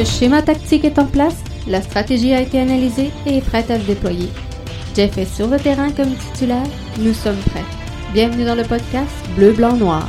Le 0.00 0.06
schéma 0.06 0.40
tactique 0.40 0.86
est 0.86 0.98
en 0.98 1.04
place, 1.04 1.36
la 1.66 1.82
stratégie 1.82 2.32
a 2.32 2.40
été 2.40 2.58
analysée 2.58 3.10
et 3.26 3.36
est 3.36 3.40
prête 3.42 3.70
à 3.70 3.78
se 3.78 3.84
déployer. 3.84 4.30
Jeff 4.96 5.18
est 5.18 5.26
sur 5.26 5.46
le 5.46 5.58
terrain 5.58 5.90
comme 5.90 6.14
titulaire, 6.14 6.64
nous 6.98 7.12
sommes 7.12 7.36
prêts. 7.36 7.66
Bienvenue 8.14 8.46
dans 8.46 8.54
le 8.54 8.62
podcast 8.62 9.10
Bleu, 9.36 9.52
Blanc, 9.52 9.76
Noir. 9.76 10.08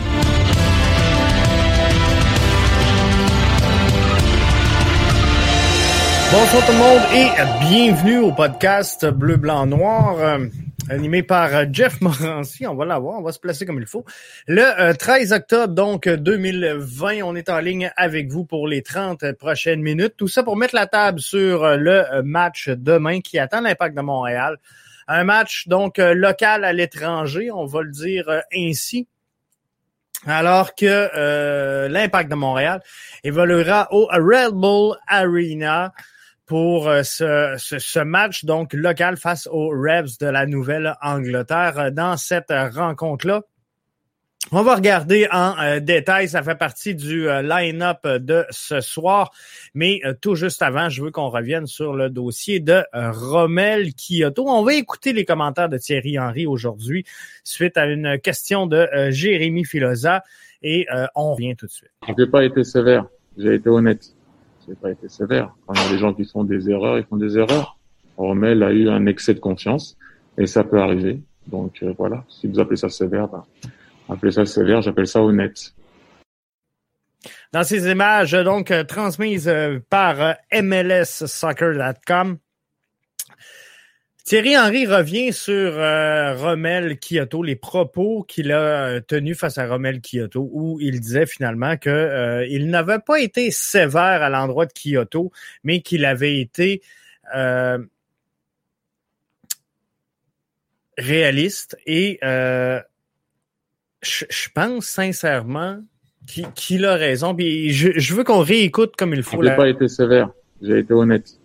Bonjour 6.32 6.66
tout 6.66 6.72
le 6.72 6.78
monde 6.78 7.02
et 7.14 7.28
bienvenue 7.68 8.20
au 8.20 8.32
podcast 8.32 9.06
Bleu, 9.08 9.36
Blanc, 9.36 9.66
Noir, 9.66 10.16
animé 10.92 11.24
par 11.24 11.56
euh, 11.56 11.66
Jeff 11.72 12.02
Morancy. 12.02 12.68
On 12.68 12.76
va 12.76 12.86
l'avoir, 12.86 13.20
on 13.20 13.24
va 13.24 13.32
se 13.32 13.40
placer 13.40 13.66
comme 13.66 13.80
il 13.80 13.86
faut. 13.86 14.06
Le 14.48 14.94
13 14.94 15.32
euh, 15.32 15.38
octobre, 15.38 15.74
donc 15.74 16.08
2020, 16.08 17.22
on 17.24 17.36
est 17.36 17.50
en 17.50 17.60
ligne 17.60 17.92
avec 17.96 18.30
vous 18.30 18.46
pour 18.46 18.68
les 18.68 18.82
30 18.82 19.32
prochaines 19.34 19.82
minutes. 19.82 20.16
Tout 20.18 20.28
ça 20.28 20.44
pour 20.44 20.58
mettre 20.58 20.76
la 20.76 20.88
table 20.88 21.20
sur 21.20 21.78
le 21.78 22.22
match 22.24 22.70
demain 22.70 23.22
qui 23.22 23.40
attend 23.40 23.62
l'impact 23.62 23.96
de 23.96 24.02
Montréal. 24.02 24.58
Un 25.08 25.24
match 25.24 25.68
donc 25.68 25.98
local 25.98 26.64
à 26.64 26.74
l'étranger, 26.74 27.52
on 27.52 27.66
va 27.66 27.82
le 27.82 27.92
dire 27.92 28.30
ainsi 28.56 29.08
alors 30.28 30.76
que 30.76 31.88
l'impact 31.88 32.30
de 32.30 32.36
Montréal 32.36 32.82
évoluera 33.24 33.88
au 33.92 34.06
Red 34.12 34.54
Bull 34.54 34.96
Arena 35.08 35.92
pour 36.46 36.90
euh, 36.90 37.04
ce, 37.04 38.04
match 38.04 38.46
donc 38.46 38.74
local 38.74 39.18
face 39.18 39.48
aux 39.52 39.70
Rebs 39.70 40.18
de 40.20 40.28
la 40.28 40.46
Nouvelle-Angleterre. 40.46 41.80
Euh, 41.80 41.92
dans 41.92 42.18
cette 42.18 42.52
rencontre-là, 42.52 43.44
on 44.52 44.64
va 44.64 44.76
regarder 44.76 45.28
en 45.32 45.58
euh, 45.60 45.80
détail, 45.80 46.28
ça 46.28 46.44
fait 46.44 46.58
partie 46.58 46.96
du 46.96 47.28
line-up 47.44 48.06
de 48.06 48.44
ce 48.50 48.82
soir, 48.82 49.32
mais 49.74 50.02
tout 50.20 50.36
juste 50.36 50.62
avant, 50.62 50.90
je 50.90 51.04
veux 51.04 51.12
qu'on 51.12 51.30
revienne 51.30 51.68
sur 51.68 51.94
le 51.94 52.10
dossier 52.10 52.60
de 52.60 52.84
Rommel 52.92 53.94
Kyoto. 53.94 54.46
On 54.48 54.64
va 54.64 54.74
écouter 54.74 55.14
les 55.14 55.26
commentaires 55.26 55.70
de 55.70 55.78
Thierry 55.78 56.20
Henry 56.20 56.48
aujourd'hui 56.48 57.06
suite 57.44 57.78
à 57.78 57.86
une 57.86 58.20
question 58.20 58.66
de 58.68 58.90
Jérémy 59.10 59.64
Filosa 59.64 60.24
et 60.64 60.88
on 61.16 61.34
revient 61.34 61.56
tout 61.56 61.68
de 61.68 61.72
suite. 61.72 61.92
Je 62.08 62.22
n'ai 62.22 62.30
pas 62.30 62.44
été 62.44 62.64
sévère, 62.64 63.06
j'ai 63.38 63.56
été 63.56 63.70
honnête 63.70 64.16
j'ai 64.68 64.76
pas 64.76 64.92
été 64.92 65.10
sévère. 65.10 65.54
Quand 65.66 65.74
il 65.74 65.82
y 65.84 65.86
a 65.86 65.90
des 65.90 65.98
gens 65.98 66.14
qui 66.14 66.26
font 66.26 66.44
des 66.44 66.70
erreurs, 66.70 66.98
ils 66.98 67.06
font 67.06 67.18
des 67.18 67.38
erreurs. 67.38 67.78
Rommel 68.18 68.64
a 68.64 68.72
eu 68.72 68.90
un 68.90 69.06
excès 69.06 69.34
de 69.34 69.40
confiance 69.40 69.98
et 70.38 70.46
ça 70.46 70.64
peut 70.64 70.80
arriver. 70.80 71.22
Donc 71.48 71.82
euh, 71.84 71.94
voilà, 71.98 72.24
si 72.30 72.48
vous 72.48 72.60
appelez 72.60 72.78
ça 72.78 72.90
sévère, 72.90 73.28
ben, 73.28 73.44
appelez 74.10 74.32
ça 74.32 74.46
sévère, 74.46 74.82
j'appelle 74.82 75.08
ça 75.08 75.22
honnête. 75.22 75.74
Dans 77.54 77.64
ces 77.64 77.90
images 77.90 78.32
donc 78.32 78.72
euh, 78.72 78.84
transmises 78.84 79.48
euh, 79.48 79.80
par 79.90 80.36
MLSsoccer.com, 80.54 82.38
Thierry 84.24 84.56
Henry 84.56 84.86
revient 84.86 85.34
sur 85.34 85.52
euh, 85.52 86.36
Rommel 86.36 86.98
Kyoto, 87.00 87.42
les 87.42 87.56
propos 87.56 88.24
qu'il 88.24 88.52
a 88.52 88.88
euh, 88.88 89.02
tenus 89.02 89.38
face 89.38 89.58
à 89.58 89.68
Rommel 89.68 90.00
Kyoto, 90.00 90.48
où 90.54 90.80
il 90.80 91.00
disait 91.00 91.26
finalement 91.26 91.76
que 91.76 91.90
euh, 91.90 92.46
il 92.48 92.70
n'avait 92.70 93.00
pas 93.00 93.20
été 93.20 93.50
sévère 93.50 94.22
à 94.22 94.30
l'endroit 94.30 94.68
de 94.68 94.74
Kyoto, 94.74 95.32
mais 95.64 95.82
qu'il 95.82 96.06
avait 96.06 96.40
été 96.40 96.82
réaliste. 100.98 101.78
Et 101.86 102.20
je, 104.02 104.50
pense 104.54 104.86
sincèrement 104.86 105.80
qu'il 106.56 106.86
a 106.86 106.96
raison. 106.96 107.34
Puis 107.34 107.72
je, 107.72 108.14
veux 108.14 108.24
qu'on 108.24 108.42
réécoute 108.42 108.96
comme 108.98 109.14
il 109.14 109.24
faut. 109.24 109.42
Je 109.42 109.50
n'ai 109.50 109.56
pas 109.56 109.70
été 109.70 109.88
sévère, 109.88 110.30
j'ai 110.62 110.80
été 110.80 110.94
honnête 110.94 111.41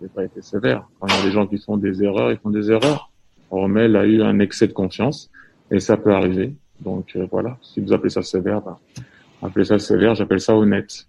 j'ai 0.00 0.08
pas 0.08 0.24
été 0.24 0.42
sévère. 0.42 0.88
Quand 0.98 1.06
il 1.08 1.14
y 1.14 1.18
a 1.18 1.22
des 1.24 1.32
gens 1.32 1.46
qui 1.46 1.58
font 1.58 1.76
des 1.76 2.02
erreurs, 2.02 2.30
ils 2.32 2.38
font 2.38 2.50
des 2.50 2.70
erreurs. 2.70 3.10
Rommel 3.50 3.96
a 3.96 4.06
eu 4.06 4.22
un 4.22 4.38
excès 4.38 4.66
de 4.66 4.72
confiance 4.72 5.30
et 5.70 5.80
ça 5.80 5.96
peut 5.96 6.12
arriver. 6.12 6.54
Donc 6.80 7.16
euh, 7.16 7.26
voilà, 7.30 7.58
si 7.62 7.80
vous 7.80 7.92
appelez 7.92 8.10
ça 8.10 8.22
sévère, 8.22 8.62
ben, 8.62 8.78
appelez 9.42 9.64
ça 9.64 9.78
sévère, 9.78 10.14
j'appelle 10.14 10.40
ça 10.40 10.54
honnête. 10.54 11.06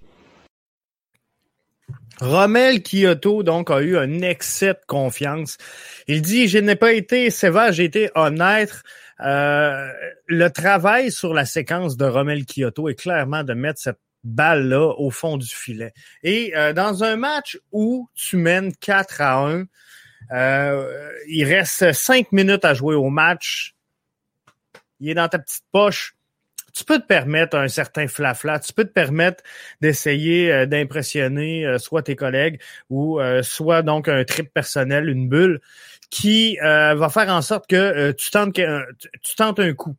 Rommel 2.20 2.84
Kyoto, 2.84 3.42
donc, 3.42 3.72
a 3.72 3.82
eu 3.82 3.98
un 3.98 4.22
excès 4.22 4.74
de 4.74 4.80
confiance. 4.88 5.58
Il 6.08 6.22
dit, 6.22 6.48
je 6.48 6.60
n'ai 6.60 6.76
pas 6.76 6.94
été 6.94 7.32
sévère, 7.32 7.72
j'ai 7.72 7.86
été 7.86 8.12
honnête. 8.14 8.84
Euh, 9.22 9.88
le 10.28 10.48
travail 10.50 11.12
sur 11.12 11.34
la 11.34 11.46
séquence 11.46 11.98
de 11.98 12.06
Rommel 12.06 12.46
Kyoto 12.46 12.90
est 12.90 12.96
clairement 12.96 13.44
de 13.44 13.54
mettre 13.56 13.80
cette 13.80 14.00
balle-là 14.24 14.94
au 14.98 15.10
fond 15.10 15.38
du 15.38 15.48
filet. 15.48 15.94
Et 16.24 16.54
euh, 16.56 16.74
dans 16.74 17.04
un 17.04 17.16
match 17.16 17.60
où 17.72 18.10
tu 18.14 18.38
mènes 18.38 18.76
4 18.76 19.22
à 19.22 19.48
1, 19.48 19.66
euh, 20.32 21.12
il 21.28 21.44
reste 21.46 21.92
5 21.92 22.32
minutes 22.32 22.66
à 22.66 22.74
jouer 22.74 22.96
au 22.96 23.10
match, 23.10 23.76
il 25.00 25.10
est 25.10 25.16
dans 25.16 25.28
ta 25.28 25.40
petite 25.40 25.66
poche, 25.72 26.16
tu 26.74 26.86
peux 26.86 27.00
te 27.00 27.06
permettre 27.06 27.58
un 27.58 27.68
certain 27.68 28.08
flafla, 28.08 28.60
tu 28.60 28.72
peux 28.72 28.86
te 28.86 28.94
permettre 28.94 29.44
d'essayer 29.82 30.54
euh, 30.54 30.66
d'impressionner 30.66 31.78
soit 31.80 32.04
tes 32.04 32.16
collègues 32.16 32.62
ou 32.90 33.20
soit 33.42 33.82
donc 33.82 34.08
un 34.08 34.24
trip 34.24 34.54
personnel, 34.54 35.10
une 35.10 35.28
bulle, 35.28 35.60
qui 36.10 36.58
va 36.62 37.10
faire 37.10 37.30
en 37.30 37.42
sorte 37.42 37.68
que 37.68 38.12
tu, 38.12 38.32
tentes, 38.32 38.54
tu 38.54 39.36
tentes 39.36 39.60
un 39.60 39.74
coup. 39.74 39.96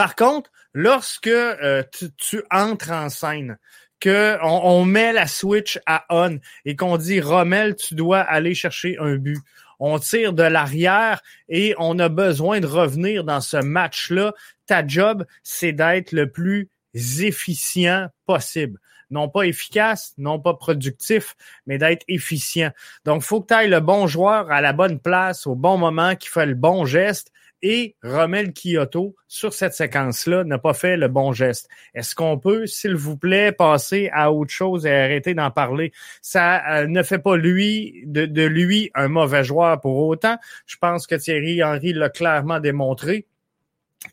Par 0.00 0.16
contre, 0.16 0.50
lorsque 0.72 1.26
euh, 1.26 1.82
tu, 2.16 2.42
entres 2.50 2.90
en 2.90 3.10
scène, 3.10 3.58
que 4.00 4.38
on, 4.42 4.86
met 4.86 5.12
la 5.12 5.26
switch 5.26 5.78
à 5.84 6.06
on 6.08 6.38
et 6.64 6.74
qu'on 6.74 6.96
dit 6.96 7.20
Rommel, 7.20 7.76
tu 7.76 7.94
dois 7.94 8.20
aller 8.20 8.54
chercher 8.54 8.96
un 8.98 9.16
but. 9.16 9.36
On 9.78 9.98
tire 9.98 10.32
de 10.32 10.42
l'arrière 10.42 11.20
et 11.50 11.74
on 11.76 11.98
a 11.98 12.08
besoin 12.08 12.60
de 12.60 12.66
revenir 12.66 13.24
dans 13.24 13.42
ce 13.42 13.58
match-là. 13.58 14.32
Ta 14.64 14.86
job, 14.86 15.26
c'est 15.42 15.72
d'être 15.72 16.12
le 16.12 16.32
plus 16.32 16.70
efficient 16.94 18.08
possible. 18.24 18.78
Non 19.10 19.28
pas 19.28 19.42
efficace, 19.42 20.14
non 20.16 20.40
pas 20.40 20.54
productif, 20.54 21.36
mais 21.66 21.76
d'être 21.76 22.04
efficient. 22.08 22.70
Donc, 23.04 23.20
faut 23.20 23.42
que 23.42 23.48
tu 23.48 23.54
ailles 23.54 23.68
le 23.68 23.80
bon 23.80 24.06
joueur 24.06 24.50
à 24.50 24.62
la 24.62 24.72
bonne 24.72 24.98
place, 24.98 25.46
au 25.46 25.56
bon 25.56 25.76
moment, 25.76 26.16
qui 26.16 26.30
fait 26.30 26.46
le 26.46 26.54
bon 26.54 26.86
geste 26.86 27.30
et 27.62 27.94
Rommel 28.02 28.52
Kyoto, 28.52 29.14
sur 29.28 29.52
cette 29.52 29.74
séquence-là, 29.74 30.44
n'a 30.44 30.58
pas 30.58 30.74
fait 30.74 30.96
le 30.96 31.08
bon 31.08 31.32
geste. 31.32 31.68
Est-ce 31.94 32.14
qu'on 32.14 32.38
peut, 32.38 32.66
s'il 32.66 32.94
vous 32.94 33.16
plaît, 33.16 33.52
passer 33.52 34.10
à 34.12 34.32
autre 34.32 34.52
chose 34.52 34.86
et 34.86 34.92
arrêter 34.92 35.34
d'en 35.34 35.50
parler? 35.50 35.92
Ça 36.22 36.62
euh, 36.70 36.86
ne 36.86 37.02
fait 37.02 37.18
pas 37.18 37.36
lui 37.36 38.02
de, 38.06 38.26
de, 38.26 38.42
lui 38.42 38.90
un 38.94 39.08
mauvais 39.08 39.44
joueur 39.44 39.80
pour 39.80 39.96
autant. 40.06 40.38
Je 40.66 40.76
pense 40.76 41.06
que 41.06 41.14
Thierry 41.14 41.62
Henry 41.62 41.92
l'a 41.92 42.08
clairement 42.08 42.60
démontré. 42.60 43.26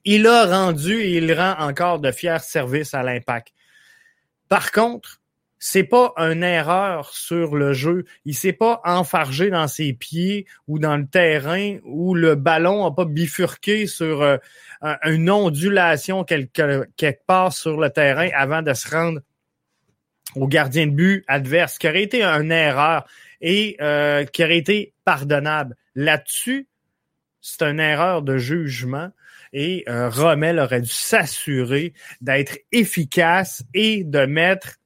Il 0.04 0.28
a 0.28 0.46
rendu 0.46 1.00
et 1.00 1.18
il 1.18 1.34
rend 1.34 1.56
encore 1.60 2.00
de 2.00 2.12
fiers 2.12 2.40
services 2.40 2.94
à 2.94 3.04
l'impact. 3.04 3.54
Par 4.50 4.72
contre, 4.72 5.22
c'est 5.60 5.84
pas 5.84 6.14
une 6.18 6.44
erreur 6.44 7.14
sur 7.14 7.56
le 7.56 7.74
jeu. 7.74 8.06
Il 8.26 8.36
s'est 8.36 8.54
pas 8.54 8.82
enfargé 8.84 9.50
dans 9.50 9.68
ses 9.68 9.94
pieds 9.94 10.46
ou 10.68 10.80
dans 10.80 10.98
le 10.98 11.08
terrain 11.08 11.78
où 11.84 12.14
le 12.14 12.36
ballon 12.36 12.86
a 12.86 12.92
pas 12.94 13.06
bifurqué 13.06 13.88
sur 13.88 14.22
euh, 14.22 14.38
une 15.04 15.30
ondulation 15.30 16.24
quelque, 16.24 17.18
part 17.26 17.54
sur 17.54 17.80
le 17.80 17.90
terrain 17.90 18.30
avant 18.36 18.62
de 18.62 18.74
se 18.74 18.90
rendre 18.90 19.22
au 20.36 20.48
gardien 20.48 20.88
de 20.88 20.92
but 20.92 21.24
adverse, 21.28 21.78
qui 21.78 21.88
aurait 21.88 22.04
été 22.04 22.24
une 22.24 22.52
erreur 22.52 23.08
et 23.42 23.78
euh, 23.82 24.26
qui 24.26 24.44
aurait 24.44 24.58
été 24.58 24.94
pardonnable. 25.06 25.76
Là-dessus, 25.96 26.68
c'est 27.42 27.64
une 27.64 27.80
erreur 27.80 28.22
de 28.22 28.38
jugement 28.38 29.12
et 29.54 29.84
euh, 29.88 30.10
Rommel 30.10 30.60
aurait 30.60 30.82
dû 30.82 30.92
s'assurer 30.92 31.94
d'être 32.22 32.58
efficace 32.72 33.64
et 33.74 34.04
de 34.04 34.26
mettre 34.26 34.78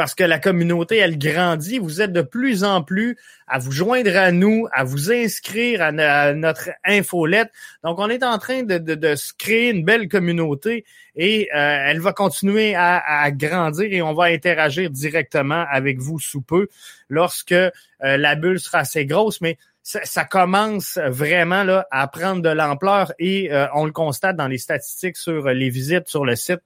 Parce 0.00 0.14
que 0.14 0.24
la 0.24 0.38
communauté, 0.38 0.96
elle 0.96 1.18
grandit. 1.18 1.78
Vous 1.78 2.00
êtes 2.00 2.14
de 2.14 2.22
plus 2.22 2.64
en 2.64 2.82
plus 2.82 3.18
à 3.46 3.58
vous 3.58 3.70
joindre 3.70 4.16
à 4.16 4.32
nous, 4.32 4.66
à 4.72 4.82
vous 4.82 5.12
inscrire 5.12 5.82
à, 5.82 6.32
notre 6.32 6.70
infolette. 6.86 7.50
Donc, 7.84 7.98
on 7.98 8.08
est 8.08 8.24
en 8.24 8.38
train 8.38 8.62
de, 8.62 8.78
de, 8.78 9.14
se 9.14 9.34
créer 9.34 9.68
une 9.68 9.84
belle 9.84 10.08
communauté 10.08 10.86
et 11.16 11.50
euh, 11.54 11.84
elle 11.84 12.00
va 12.00 12.14
continuer 12.14 12.74
à, 12.74 12.96
à, 12.96 13.30
grandir 13.30 13.92
et 13.92 14.00
on 14.00 14.14
va 14.14 14.24
interagir 14.24 14.88
directement 14.88 15.66
avec 15.70 15.98
vous 15.98 16.18
sous 16.18 16.40
peu 16.40 16.68
lorsque 17.10 17.52
euh, 17.52 17.70
la 18.00 18.36
bulle 18.36 18.58
sera 18.58 18.78
assez 18.78 19.04
grosse. 19.04 19.42
Mais 19.42 19.58
ça, 19.82 20.24
commence 20.24 20.98
vraiment 21.08 21.62
là, 21.62 21.86
à 21.90 22.08
prendre 22.08 22.40
de 22.40 22.48
l'ampleur 22.48 23.12
et 23.18 23.52
euh, 23.52 23.66
on 23.74 23.84
le 23.84 23.92
constate 23.92 24.36
dans 24.36 24.48
les 24.48 24.56
statistiques 24.56 25.18
sur 25.18 25.48
les 25.50 25.68
visites 25.68 26.08
sur 26.08 26.24
le 26.24 26.36
site. 26.36 26.60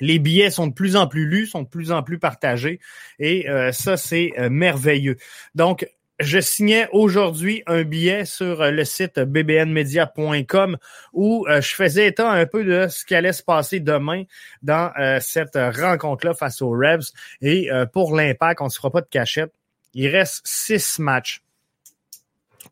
Les 0.00 0.18
billets 0.18 0.50
sont 0.50 0.66
de 0.66 0.72
plus 0.72 0.96
en 0.96 1.06
plus 1.06 1.26
lus, 1.26 1.46
sont 1.46 1.62
de 1.62 1.68
plus 1.68 1.92
en 1.92 2.02
plus 2.02 2.18
partagés 2.18 2.80
et 3.18 3.48
euh, 3.48 3.72
ça, 3.72 3.96
c'est 3.96 4.32
euh, 4.38 4.48
merveilleux. 4.50 5.16
Donc, 5.54 5.88
je 6.20 6.40
signais 6.40 6.88
aujourd'hui 6.92 7.62
un 7.66 7.84
billet 7.84 8.24
sur 8.24 8.72
le 8.72 8.84
site 8.84 9.20
bbnmedia.com 9.20 10.76
où 11.12 11.46
je 11.48 11.74
faisais 11.74 12.08
état 12.08 12.28
un 12.28 12.44
peu 12.44 12.64
de 12.64 12.88
ce 12.88 13.04
qui 13.04 13.14
allait 13.14 13.32
se 13.32 13.44
passer 13.44 13.78
demain 13.78 14.24
dans 14.60 14.90
cette 15.20 15.54
rencontre-là 15.54 16.34
face 16.34 16.60
aux 16.60 16.70
Rebs. 16.70 17.12
Et 17.40 17.70
pour 17.92 18.16
l'impact, 18.16 18.60
on 18.60 18.64
ne 18.64 18.68
se 18.68 18.78
fera 18.78 18.90
pas 18.90 19.00
de 19.00 19.06
cachette. 19.06 19.52
Il 19.94 20.08
reste 20.08 20.42
six 20.44 20.98
matchs 20.98 21.40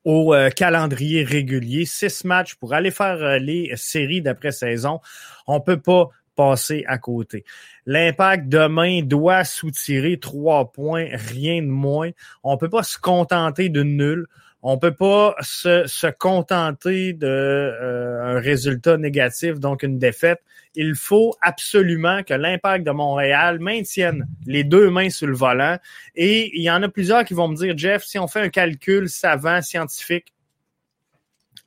au 0.04 0.32
euh, 0.32 0.50
calendrier 0.50 1.24
régulier. 1.24 1.84
Six 1.84 2.24
matchs 2.24 2.54
pour 2.54 2.72
aller 2.72 2.90
faire 2.90 3.22
euh, 3.22 3.38
les 3.38 3.72
séries 3.76 4.22
d'après-saison. 4.22 5.00
On 5.46 5.60
peut 5.60 5.80
pas 5.80 6.08
passer 6.36 6.84
à 6.86 6.98
côté. 6.98 7.44
L'impact 7.86 8.48
demain 8.48 9.02
doit 9.02 9.44
soutirer 9.44 10.18
trois 10.18 10.72
points, 10.72 11.08
rien 11.12 11.62
de 11.62 11.68
moins. 11.68 12.10
On 12.44 12.56
peut 12.56 12.68
pas 12.68 12.82
se 12.82 12.98
contenter 12.98 13.68
de 13.68 13.82
nul. 13.82 14.26
On 14.68 14.78
peut 14.78 14.94
pas 14.94 15.36
se, 15.42 15.86
se 15.86 16.08
contenter 16.08 17.12
d'un 17.12 17.28
euh, 17.28 18.40
résultat 18.40 18.96
négatif, 18.96 19.60
donc 19.60 19.84
une 19.84 19.98
défaite. 19.98 20.40
Il 20.74 20.96
faut 20.96 21.36
absolument 21.40 22.24
que 22.24 22.34
l'impact 22.34 22.84
de 22.84 22.90
Montréal 22.90 23.60
maintienne 23.60 24.26
les 24.44 24.64
deux 24.64 24.90
mains 24.90 25.08
sur 25.08 25.28
le 25.28 25.36
volant. 25.36 25.78
Et 26.16 26.50
il 26.58 26.62
y 26.62 26.70
en 26.70 26.82
a 26.82 26.88
plusieurs 26.88 27.24
qui 27.24 27.34
vont 27.34 27.46
me 27.46 27.54
dire, 27.54 27.78
Jeff, 27.78 28.02
si 28.02 28.18
on 28.18 28.26
fait 28.26 28.40
un 28.40 28.48
calcul 28.48 29.08
savant, 29.08 29.62
scientifique, 29.62 30.34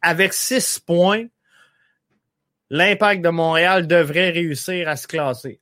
avec 0.02 0.34
six 0.34 0.80
points, 0.80 1.26
l'impact 2.70 3.24
de 3.24 3.30
Montréal 3.30 3.88
devrait 3.88 4.30
réussir 4.30 4.88
à 4.88 4.96
se 4.96 5.08
classer. 5.08 5.60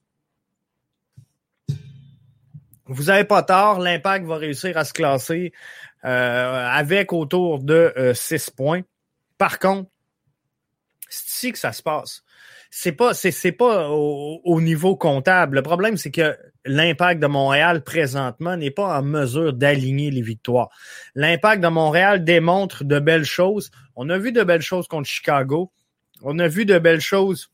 Vous 2.85 3.05
n'avez 3.05 3.25
pas 3.25 3.43
tort, 3.43 3.79
l'impact 3.79 4.25
va 4.25 4.37
réussir 4.37 4.77
à 4.77 4.85
se 4.85 4.93
classer 4.93 5.51
euh, 6.05 6.67
avec 6.69 7.11
autour 7.11 7.59
de 7.59 7.93
euh, 7.97 8.13
six 8.13 8.49
points. 8.49 8.81
Par 9.37 9.59
contre, 9.59 9.89
c'est 11.09 11.27
ici 11.27 11.51
que 11.51 11.59
ça 11.59 11.73
se 11.73 11.83
passe. 11.83 12.23
C'est 12.69 12.91
pas, 12.91 13.13
c'est, 13.13 13.51
pas 13.53 13.89
au, 13.89 14.61
niveau 14.61 14.97
comptable. 14.97 15.55
Le 15.55 15.61
problème, 15.61 15.95
c'est 15.95 16.11
que 16.11 16.37
l'impact 16.65 17.21
de 17.21 17.27
Montréal 17.27 17.81
présentement 17.81 18.57
n'est 18.57 18.71
pas 18.71 18.99
en 18.99 19.03
mesure 19.03 19.53
d'aligner 19.53 20.11
les 20.11 20.21
victoires. 20.21 20.69
L'impact 21.15 21.63
de 21.63 21.69
Montréal 21.69 22.25
démontre 22.25 22.83
de 22.83 22.99
belles 22.99 23.23
choses. 23.23 23.71
On 23.95 24.09
a 24.09 24.17
vu 24.17 24.33
de 24.33 24.43
belles 24.43 24.61
choses 24.61 24.87
contre 24.87 25.09
Chicago. 25.09 25.71
On 26.23 26.39
a 26.39 26.47
vu 26.47 26.65
de 26.65 26.79
belles 26.79 27.01
choses 27.01 27.49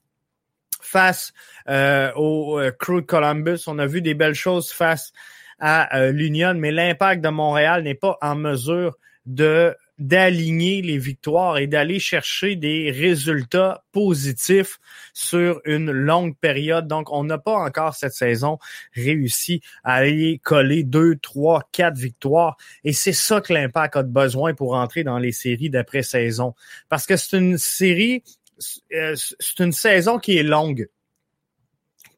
face 0.82 1.34
euh, 1.70 2.12
au 2.16 2.60
euh, 2.60 2.72
Crew 2.72 3.02
de 3.02 3.06
Columbus. 3.06 3.60
On 3.68 3.80
a 3.80 3.88
vu 3.88 4.02
des 4.02 4.14
belles 4.14 4.36
choses 4.36 4.72
face 4.72 5.12
à 5.60 5.98
euh, 5.98 6.12
l'Union, 6.12 6.54
mais 6.56 6.72
l'impact 6.72 7.24
de 7.24 7.30
Montréal 7.30 7.84
n'est 7.84 7.96
pas 7.96 8.18
en 8.22 8.36
mesure 8.36 8.98
de 9.26 9.76
d'aligner 10.00 10.82
les 10.82 10.98
victoires 10.98 11.60
et 11.60 11.68
d'aller 11.68 12.00
chercher 12.00 12.56
des 12.56 12.90
résultats 12.90 13.84
positifs 13.92 14.80
sur 15.14 15.62
une 15.66 15.92
longue 15.92 16.36
période. 16.36 16.88
Donc, 16.88 17.12
on 17.12 17.24
n'a 17.24 17.38
pas 17.38 17.56
encore 17.56 17.94
cette 17.94 18.14
saison 18.14 18.58
réussi 18.96 19.62
à 19.84 19.94
aller 19.94 20.42
coller 20.44 20.84
deux, 20.84 21.16
trois, 21.18 21.62
quatre 21.72 21.96
victoires. 21.96 22.58
Et 22.84 22.92
c'est 22.92 23.14
ça 23.14 23.40
que 23.40 23.54
l'impact 23.54 23.96
a 23.96 24.04
besoin 24.04 24.56
pour 24.56 24.74
entrer 24.74 25.04
dans 25.04 25.20
les 25.20 25.32
séries 25.32 25.70
d'après-saison. 25.70 26.56
Parce 26.90 27.06
que 27.06 27.16
c'est 27.16 27.38
une 27.38 27.60
série 27.60 28.24
c'est 28.60 29.60
une 29.60 29.72
saison 29.72 30.20
qui 30.20 30.38
est 30.38 30.44
longue 30.44 30.88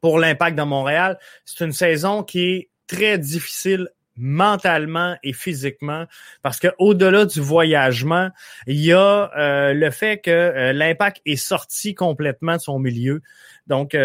pour 0.00 0.18
l'impact 0.18 0.56
de 0.56 0.62
Montréal. 0.62 1.18
C'est 1.44 1.64
une 1.64 1.72
saison 1.72 2.22
qui 2.22 2.44
est 2.44 2.70
très 2.86 3.18
difficile 3.18 3.88
mentalement 4.18 5.16
et 5.22 5.34
physiquement 5.34 6.06
parce 6.42 6.58
que 6.58 6.68
au-delà 6.78 7.26
du 7.26 7.40
voyagement, 7.40 8.30
il 8.66 8.80
y 8.80 8.92
a 8.92 9.30
euh, 9.36 9.74
le 9.74 9.90
fait 9.90 10.18
que 10.18 10.30
euh, 10.30 10.72
l'impact 10.72 11.20
est 11.26 11.36
sorti 11.36 11.94
complètement 11.94 12.56
de 12.56 12.60
son 12.60 12.78
milieu. 12.78 13.22
Donc 13.66 13.90
tu 13.90 13.98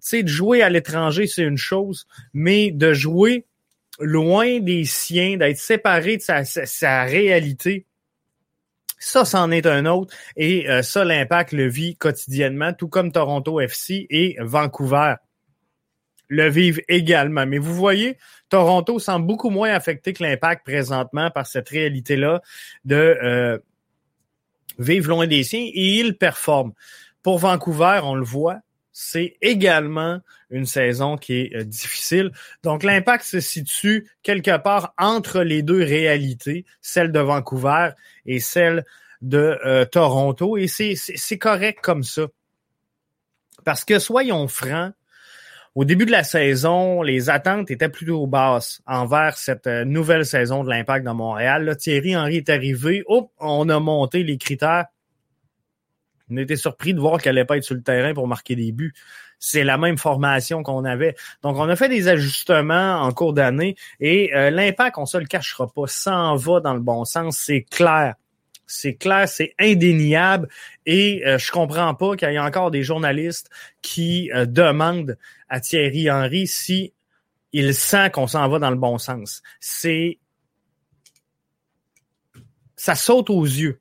sais 0.00 0.22
de 0.22 0.28
jouer 0.28 0.62
à 0.62 0.70
l'étranger, 0.70 1.26
c'est 1.26 1.42
une 1.42 1.58
chose, 1.58 2.06
mais 2.32 2.70
de 2.70 2.94
jouer 2.94 3.44
loin 3.98 4.60
des 4.60 4.84
siens, 4.84 5.36
d'être 5.36 5.58
séparé 5.58 6.16
de 6.16 6.22
sa 6.22 7.04
réalité, 7.04 7.86
ça, 9.04 9.24
c'en 9.24 9.50
est 9.50 9.66
un 9.66 9.86
autre. 9.86 10.14
Et 10.36 10.68
euh, 10.68 10.82
ça, 10.82 11.04
l'impact 11.04 11.52
le 11.52 11.68
vit 11.68 11.96
quotidiennement, 11.96 12.72
tout 12.72 12.88
comme 12.88 13.12
Toronto 13.12 13.60
FC 13.60 14.06
et 14.10 14.36
Vancouver 14.40 15.14
le 16.28 16.48
vivent 16.48 16.80
également. 16.88 17.46
Mais 17.46 17.58
vous 17.58 17.74
voyez, 17.74 18.16
Toronto 18.48 18.98
semble 18.98 19.26
beaucoup 19.26 19.50
moins 19.50 19.70
affecté 19.72 20.12
que 20.12 20.22
l'impact 20.22 20.64
présentement 20.64 21.30
par 21.30 21.46
cette 21.46 21.68
réalité-là 21.68 22.40
de 22.84 23.18
euh, 23.22 23.58
vivre 24.78 25.10
loin 25.10 25.26
des 25.26 25.44
siens 25.44 25.68
et 25.72 25.98
il 25.98 26.16
performe. 26.16 26.72
Pour 27.22 27.38
Vancouver, 27.38 28.00
on 28.02 28.14
le 28.14 28.24
voit, 28.24 28.60
c'est 28.96 29.36
également 29.42 30.20
une 30.50 30.66
saison 30.66 31.16
qui 31.16 31.40
est 31.40 31.56
euh, 31.56 31.64
difficile. 31.64 32.30
Donc 32.62 32.84
l'impact 32.84 33.24
se 33.24 33.40
situe 33.40 34.08
quelque 34.22 34.56
part 34.56 34.94
entre 34.96 35.42
les 35.42 35.62
deux 35.62 35.82
réalités, 35.82 36.64
celle 36.80 37.10
de 37.10 37.18
Vancouver 37.18 37.90
et 38.24 38.38
celle 38.38 38.84
de 39.20 39.58
euh, 39.66 39.84
Toronto. 39.84 40.56
Et 40.56 40.68
c'est 40.68 41.38
correct 41.38 41.80
comme 41.82 42.04
ça. 42.04 42.28
Parce 43.64 43.84
que 43.84 43.98
soyons 43.98 44.46
francs, 44.46 44.92
au 45.74 45.84
début 45.84 46.06
de 46.06 46.12
la 46.12 46.22
saison, 46.22 47.02
les 47.02 47.30
attentes 47.30 47.72
étaient 47.72 47.88
plutôt 47.88 48.28
basses 48.28 48.80
envers 48.86 49.36
cette 49.36 49.66
euh, 49.66 49.84
nouvelle 49.84 50.24
saison 50.24 50.62
de 50.62 50.70
l'Impact 50.70 51.04
dans 51.04 51.14
Montréal. 51.14 51.76
Thierry 51.76 52.16
Henry 52.16 52.36
est 52.36 52.48
arrivé, 52.48 53.02
hop, 53.06 53.32
on 53.40 53.68
a 53.68 53.80
monté 53.80 54.22
les 54.22 54.38
critères 54.38 54.86
on 56.30 56.36
était 56.36 56.56
surpris 56.56 56.94
de 56.94 57.00
voir 57.00 57.20
qu'elle 57.20 57.34
n'allait 57.34 57.44
pas 57.44 57.56
être 57.56 57.64
sur 57.64 57.74
le 57.74 57.82
terrain 57.82 58.14
pour 58.14 58.26
marquer 58.26 58.56
des 58.56 58.72
buts. 58.72 58.94
C'est 59.38 59.64
la 59.64 59.76
même 59.76 59.98
formation 59.98 60.62
qu'on 60.62 60.84
avait. 60.84 61.14
Donc, 61.42 61.56
on 61.58 61.68
a 61.68 61.76
fait 61.76 61.88
des 61.88 62.08
ajustements 62.08 63.02
en 63.02 63.12
cours 63.12 63.34
d'année 63.34 63.76
et 64.00 64.34
euh, 64.34 64.50
l'impact, 64.50 64.96
on 64.98 65.06
se 65.06 65.18
le 65.18 65.26
cachera 65.26 65.66
pas, 65.66 65.86
s'en 65.86 66.36
va 66.36 66.60
dans 66.60 66.74
le 66.74 66.80
bon 66.80 67.04
sens, 67.04 67.36
c'est 67.36 67.62
clair. 67.62 68.14
C'est 68.66 68.94
clair, 68.94 69.28
c'est 69.28 69.54
indéniable 69.60 70.48
et 70.86 71.22
euh, 71.26 71.36
je 71.36 71.52
comprends 71.52 71.94
pas 71.94 72.16
qu'il 72.16 72.30
y 72.30 72.34
ait 72.34 72.38
encore 72.38 72.70
des 72.70 72.82
journalistes 72.82 73.50
qui 73.82 74.30
euh, 74.34 74.46
demandent 74.46 75.18
à 75.50 75.60
Thierry 75.60 76.10
Henry 76.10 76.46
si 76.46 76.94
il 77.52 77.74
sent 77.74 78.10
qu'on 78.10 78.26
s'en 78.26 78.48
va 78.48 78.58
dans 78.58 78.70
le 78.70 78.76
bon 78.76 78.96
sens. 78.96 79.42
C'est 79.60 80.18
ça 82.74 82.94
saute 82.94 83.28
aux 83.28 83.44
yeux 83.44 83.80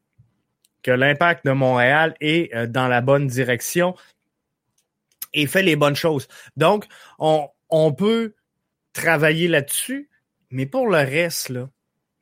que 0.83 0.91
l'impact 0.91 1.45
de 1.45 1.51
Montréal 1.51 2.15
est 2.19 2.53
euh, 2.53 2.67
dans 2.67 2.87
la 2.87 3.01
bonne 3.01 3.27
direction 3.27 3.95
et 5.33 5.47
fait 5.47 5.63
les 5.63 5.75
bonnes 5.75 5.95
choses. 5.95 6.27
Donc, 6.57 6.85
on, 7.17 7.49
on 7.69 7.93
peut 7.93 8.35
travailler 8.93 9.47
là-dessus, 9.47 10.09
mais 10.51 10.65
pour 10.65 10.87
le 10.87 10.97
reste, 10.97 11.49
là, 11.49 11.69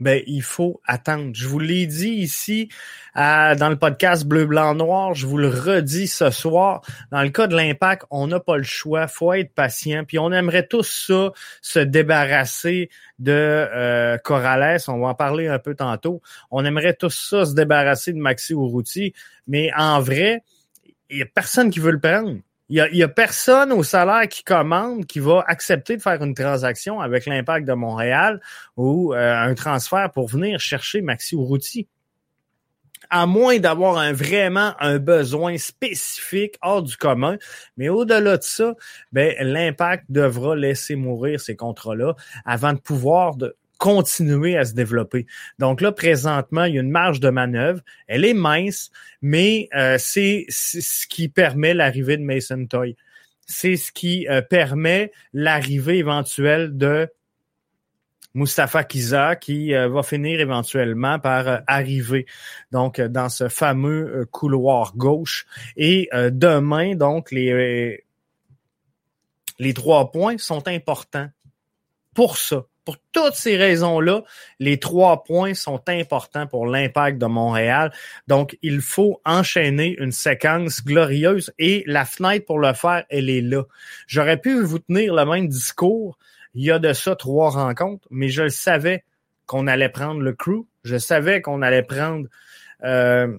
ben, 0.02 0.24
il 0.26 0.42
faut 0.42 0.82
attendre. 0.86 1.30
Je 1.36 1.48
vous 1.48 1.60
l'ai 1.60 1.86
dit 1.86 2.10
ici 2.10 2.70
dans 3.16 3.70
le 3.70 3.76
podcast 3.76 4.26
Bleu, 4.26 4.46
Blanc, 4.46 4.74
Noir. 4.74 5.14
Je 5.14 5.28
vous 5.28 5.38
le 5.38 5.48
redis 5.48 6.08
ce 6.08 6.32
soir. 6.32 6.82
Dans 7.12 7.22
le 7.22 7.30
cas 7.30 7.46
de 7.46 7.56
l'impact, 7.56 8.06
on 8.10 8.26
n'a 8.26 8.40
pas 8.40 8.58
le 8.58 8.64
choix. 8.64 9.08
faut 9.08 9.32
être 9.34 9.54
patient. 9.54 10.04
Puis 10.04 10.18
on 10.18 10.32
aimerait 10.32 10.66
tous 10.66 11.06
ça, 11.08 11.32
se 11.62 11.78
débarrasser 11.78 12.90
de 13.20 13.32
euh, 13.32 14.18
Corrales. 14.18 14.80
On 14.88 15.00
va 15.00 15.10
en 15.10 15.16
parler 15.16 15.48
un 15.48 15.60
peu 15.60 15.76
tantôt. 15.76 16.24
On 16.50 16.66
aimerait 16.66 16.96
tous 16.96 17.14
ça, 17.30 17.46
se 17.46 17.54
débarrasser 17.54 18.12
de 18.12 18.18
Maxi 18.18 18.54
Urruti. 18.54 19.14
Mais 19.46 19.70
en 19.78 20.02
vrai, 20.02 20.44
il 21.12 21.18
n'y 21.18 21.22
a 21.22 21.28
personne 21.28 21.70
qui 21.70 21.80
veut 21.80 21.92
le 21.92 22.00
prendre. 22.00 22.40
Il 22.74 22.78
y, 22.94 23.04
a, 23.04 23.08
personne 23.10 23.74
au 23.74 23.84
salaire 23.84 24.30
qui 24.30 24.46
commande 24.46 25.06
qui 25.06 25.20
va 25.20 25.44
accepter 25.46 25.98
de 25.98 26.02
faire 26.02 26.24
une 26.24 26.34
transaction 26.34 27.02
avec 27.02 27.26
l'impact 27.26 27.68
de 27.68 27.74
Montréal 27.74 28.40
ou 28.78 29.14
euh, 29.14 29.36
un 29.36 29.54
transfert 29.56 30.10
pour 30.10 30.30
venir 30.30 30.58
chercher 30.62 31.02
Maxi 31.02 31.36
Urruti. 31.36 31.90
à 33.10 33.26
moins 33.26 33.60
d'avoir 33.60 33.98
un, 33.98 34.14
vraiment 34.14 34.74
un 34.80 35.00
besoin 35.00 35.58
spécifique 35.58 36.56
hors 36.62 36.82
du 36.82 36.96
commun. 36.96 37.38
Mais 37.76 37.90
au-delà 37.90 38.38
de 38.38 38.44
ça, 38.44 38.74
ben, 39.12 39.36
l'impact 39.42 40.06
devra 40.08 40.56
laisser 40.56 40.96
mourir 40.96 41.42
ces 41.42 41.58
contrats-là 41.58 42.16
avant 42.46 42.72
de 42.72 42.80
pouvoir 42.80 43.36
de, 43.36 43.54
continuer 43.82 44.58
à 44.58 44.64
se 44.64 44.76
développer. 44.76 45.26
Donc 45.58 45.82
là, 45.82 45.92
présentement, 45.92 46.66
il 46.66 46.76
y 46.76 46.78
a 46.78 46.82
une 46.82 46.92
marge 46.92 47.20
de 47.20 47.32
manœuvre. 47.32 47.82
Elle 48.06 48.26
est 48.26 48.36
mince, 48.36 48.92
mais 49.24 49.70
euh, 49.74 49.98
c'est 49.98 50.46
ce 50.50 51.08
qui 51.08 51.30
permet 51.30 51.74
l'arrivée 51.74 52.16
de 52.18 52.22
Mason 52.22 52.68
Toy. 52.68 52.96
C'est 53.48 53.78
ce 53.78 53.92
qui 53.92 54.28
euh, 54.30 54.44
permet 54.44 55.12
l'arrivée 55.34 55.98
éventuelle 55.98 56.78
de 56.78 57.10
Mustafa 58.36 58.84
Kiza 58.84 59.36
qui 59.36 59.74
euh, 59.74 59.90
va 59.90 60.04
finir 60.04 60.40
éventuellement 60.40 61.18
par 61.18 61.64
arriver 61.66 62.28
donc 62.72 63.02
dans 63.02 63.30
ce 63.30 63.50
fameux 63.50 64.28
couloir 64.30 64.96
gauche 64.96 65.48
et 65.76 66.08
demain 66.14 66.96
donc 66.96 67.32
les 67.32 68.06
les 69.60 69.74
trois 69.74 70.12
points 70.12 70.38
sont 70.38 70.66
importants 70.70 71.30
pour 72.14 72.38
ça 72.38 72.64
pour 72.86 72.98
toutes 73.12 73.36
ces 73.36 73.58
raisons-là, 73.58 74.24
les 74.60 74.80
trois 74.80 75.24
points 75.24 75.54
sont 75.54 75.82
importants 75.88 76.48
pour 76.48 76.66
l'impact 76.66 77.18
de 77.18 77.28
Montréal. 77.28 77.92
Donc, 78.28 78.58
il 78.62 78.82
faut 78.82 79.22
enchaîner 79.24 79.96
une 80.00 80.12
séquence 80.12 80.84
glorieuse 80.84 81.54
et 81.60 81.84
la 81.86 82.06
fenêtre 82.06 82.46
pour 82.46 82.60
le 82.60 82.74
faire, 82.74 83.04
elle 83.10 83.30
est 83.30 83.42
là. 83.42 83.64
J'aurais 84.08 84.38
pu 84.38 84.62
vous 84.62 84.80
tenir 84.80 85.14
le 85.14 85.26
même 85.26 85.48
discours 85.48 86.18
il 86.54 86.66
y 86.66 86.72
a 86.72 86.80
de 86.80 86.94
ça 86.94 87.16
trois 87.16 87.52
rencontres, 87.52 88.08
mais 88.12 88.30
je 88.30 88.44
le 88.44 88.50
savais 88.50 89.04
qu'on 89.46 89.68
allait 89.68 89.90
prendre 89.90 90.22
le 90.22 90.34
crew. 90.34 90.66
Je 90.84 90.98
savais 90.98 91.42
qu'on 91.42 91.62
allait 91.62 91.84
prendre 91.84 92.28
euh, 92.84 93.38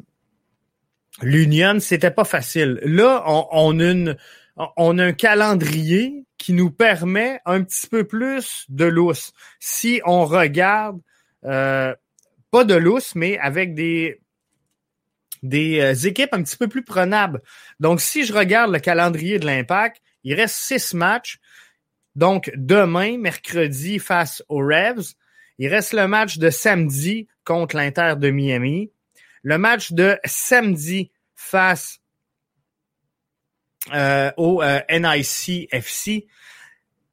l'Union. 1.20 1.78
C'était 1.80 2.10
pas 2.10 2.24
facile. 2.24 2.80
Là, 2.84 3.22
on, 3.26 3.46
on, 3.50 3.80
une, 3.80 4.16
on 4.56 4.98
a 4.98 5.04
un 5.04 5.12
calendrier 5.12 6.24
qui 6.38 6.52
nous 6.52 6.70
permet 6.70 7.40
un 7.46 7.62
petit 7.62 7.86
peu 7.86 8.04
plus 8.04 8.66
de 8.68 8.84
lousse. 8.84 9.32
Si 9.60 10.00
on 10.04 10.24
regarde, 10.24 11.00
euh, 11.44 11.94
pas 12.50 12.64
de 12.64 12.74
lousse, 12.74 13.14
mais 13.14 13.38
avec 13.38 13.74
des, 13.74 14.20
des 15.42 15.80
euh, 15.80 15.94
équipes 15.94 16.34
un 16.34 16.42
petit 16.42 16.56
peu 16.56 16.68
plus 16.68 16.84
prenables. 16.84 17.40
Donc, 17.80 18.00
si 18.00 18.24
je 18.24 18.32
regarde 18.32 18.72
le 18.72 18.78
calendrier 18.78 19.38
de 19.38 19.46
l'impact, 19.46 20.02
il 20.24 20.34
reste 20.34 20.56
six 20.56 20.94
matchs. 20.94 21.38
Donc, 22.14 22.50
demain, 22.54 23.18
mercredi, 23.18 23.98
face 23.98 24.42
aux 24.48 24.58
Revs. 24.58 25.14
Il 25.58 25.68
reste 25.68 25.92
le 25.92 26.06
match 26.08 26.38
de 26.38 26.50
samedi 26.50 27.28
contre 27.44 27.76
l'Inter 27.76 28.14
de 28.18 28.30
Miami. 28.30 28.90
Le 29.42 29.58
match 29.58 29.92
de 29.92 30.18
samedi 30.24 31.10
face 31.34 32.01
au 33.90 34.62
euh, 34.62 34.80
NIC 34.90 35.68
FC. 35.72 36.26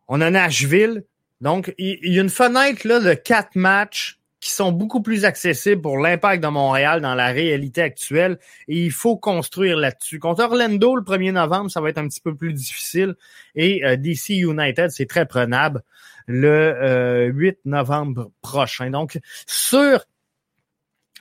On 0.08 0.22
a 0.22 0.30
Nashville. 0.30 1.04
Donc, 1.42 1.74
il, 1.78 2.00
y 2.04 2.20
a 2.20 2.22
une 2.22 2.30
fenêtre 2.30 2.88
là, 2.88 3.00
de 3.00 3.14
quatre 3.14 3.56
matchs 3.56 4.20
qui 4.42 4.52
sont 4.52 4.72
beaucoup 4.72 5.02
plus 5.02 5.26
accessibles 5.26 5.82
pour 5.82 5.98
l'impact 5.98 6.42
de 6.42 6.48
Montréal 6.48 7.02
dans 7.02 7.16
la 7.16 7.28
réalité 7.28 7.82
actuelle. 7.82 8.40
Et 8.68 8.86
il 8.86 8.92
faut 8.92 9.18
construire 9.18 9.78
là-dessus. 9.78 10.20
Contre 10.20 10.44
Orlando, 10.44 10.96
le 10.96 11.02
1er 11.02 11.32
novembre, 11.32 11.70
ça 11.70 11.82
va 11.82 11.90
être 11.90 11.98
un 11.98 12.08
petit 12.08 12.22
peu 12.22 12.36
plus 12.36 12.54
difficile. 12.54 13.16
Et 13.56 13.86
euh, 13.86 13.98
DC 13.98 14.30
United, 14.30 14.92
c'est 14.92 15.08
très 15.08 15.26
prenable 15.26 15.84
le 16.28 17.32
8 17.34 17.60
novembre 17.66 18.32
prochain. 18.42 18.92
Donc, 18.92 19.20
sur 19.48 20.06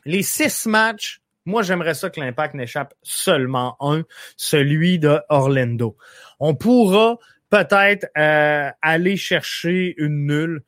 les 0.05 0.23
six 0.23 0.67
matchs 0.67 1.21
moi, 1.49 1.63
j'aimerais 1.63 1.95
ça 1.95 2.11
que 2.11 2.21
l'impact 2.21 2.55
n'échappe 2.55 2.93
seulement 3.03 3.77
un, 3.81 4.03
celui 4.37 4.99
de 4.99 5.19
Orlando. 5.31 5.97
On 6.39 6.55
pourra 6.55 7.17
peut-être 7.49 8.07
euh, 8.19 8.71
aller 8.83 9.17
chercher 9.17 9.95
une 9.97 10.27
nulle 10.27 10.63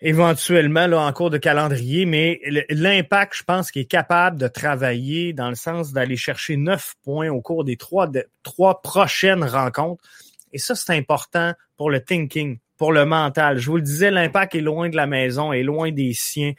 éventuellement 0.00 0.86
là, 0.86 1.00
en 1.00 1.12
cours 1.14 1.30
de 1.30 1.38
calendrier, 1.38 2.04
mais 2.04 2.40
l'impact, 2.68 3.36
je 3.38 3.42
pense, 3.42 3.70
qu'il 3.70 3.82
est 3.82 3.90
capable 3.90 4.36
de 4.36 4.48
travailler 4.48 5.32
dans 5.32 5.48
le 5.48 5.54
sens 5.54 5.94
d'aller 5.94 6.18
chercher 6.18 6.58
neuf 6.58 6.94
points 7.02 7.30
au 7.30 7.40
cours 7.40 7.64
des 7.64 7.78
trois, 7.78 8.10
trois 8.42 8.82
prochaines 8.82 9.44
rencontres. 9.44 10.04
Et 10.52 10.58
ça, 10.58 10.74
c'est 10.74 10.94
important 10.94 11.54
pour 11.78 11.88
le 11.90 12.04
thinking, 12.04 12.58
pour 12.76 12.92
le 12.92 13.06
mental. 13.06 13.56
Je 13.56 13.70
vous 13.70 13.76
le 13.76 13.82
disais, 13.82 14.10
l'impact 14.10 14.54
est 14.56 14.60
loin 14.60 14.90
de 14.90 14.96
la 14.96 15.06
maison, 15.06 15.54
est 15.54 15.62
loin 15.62 15.90
des 15.90 16.12
siens 16.12 16.52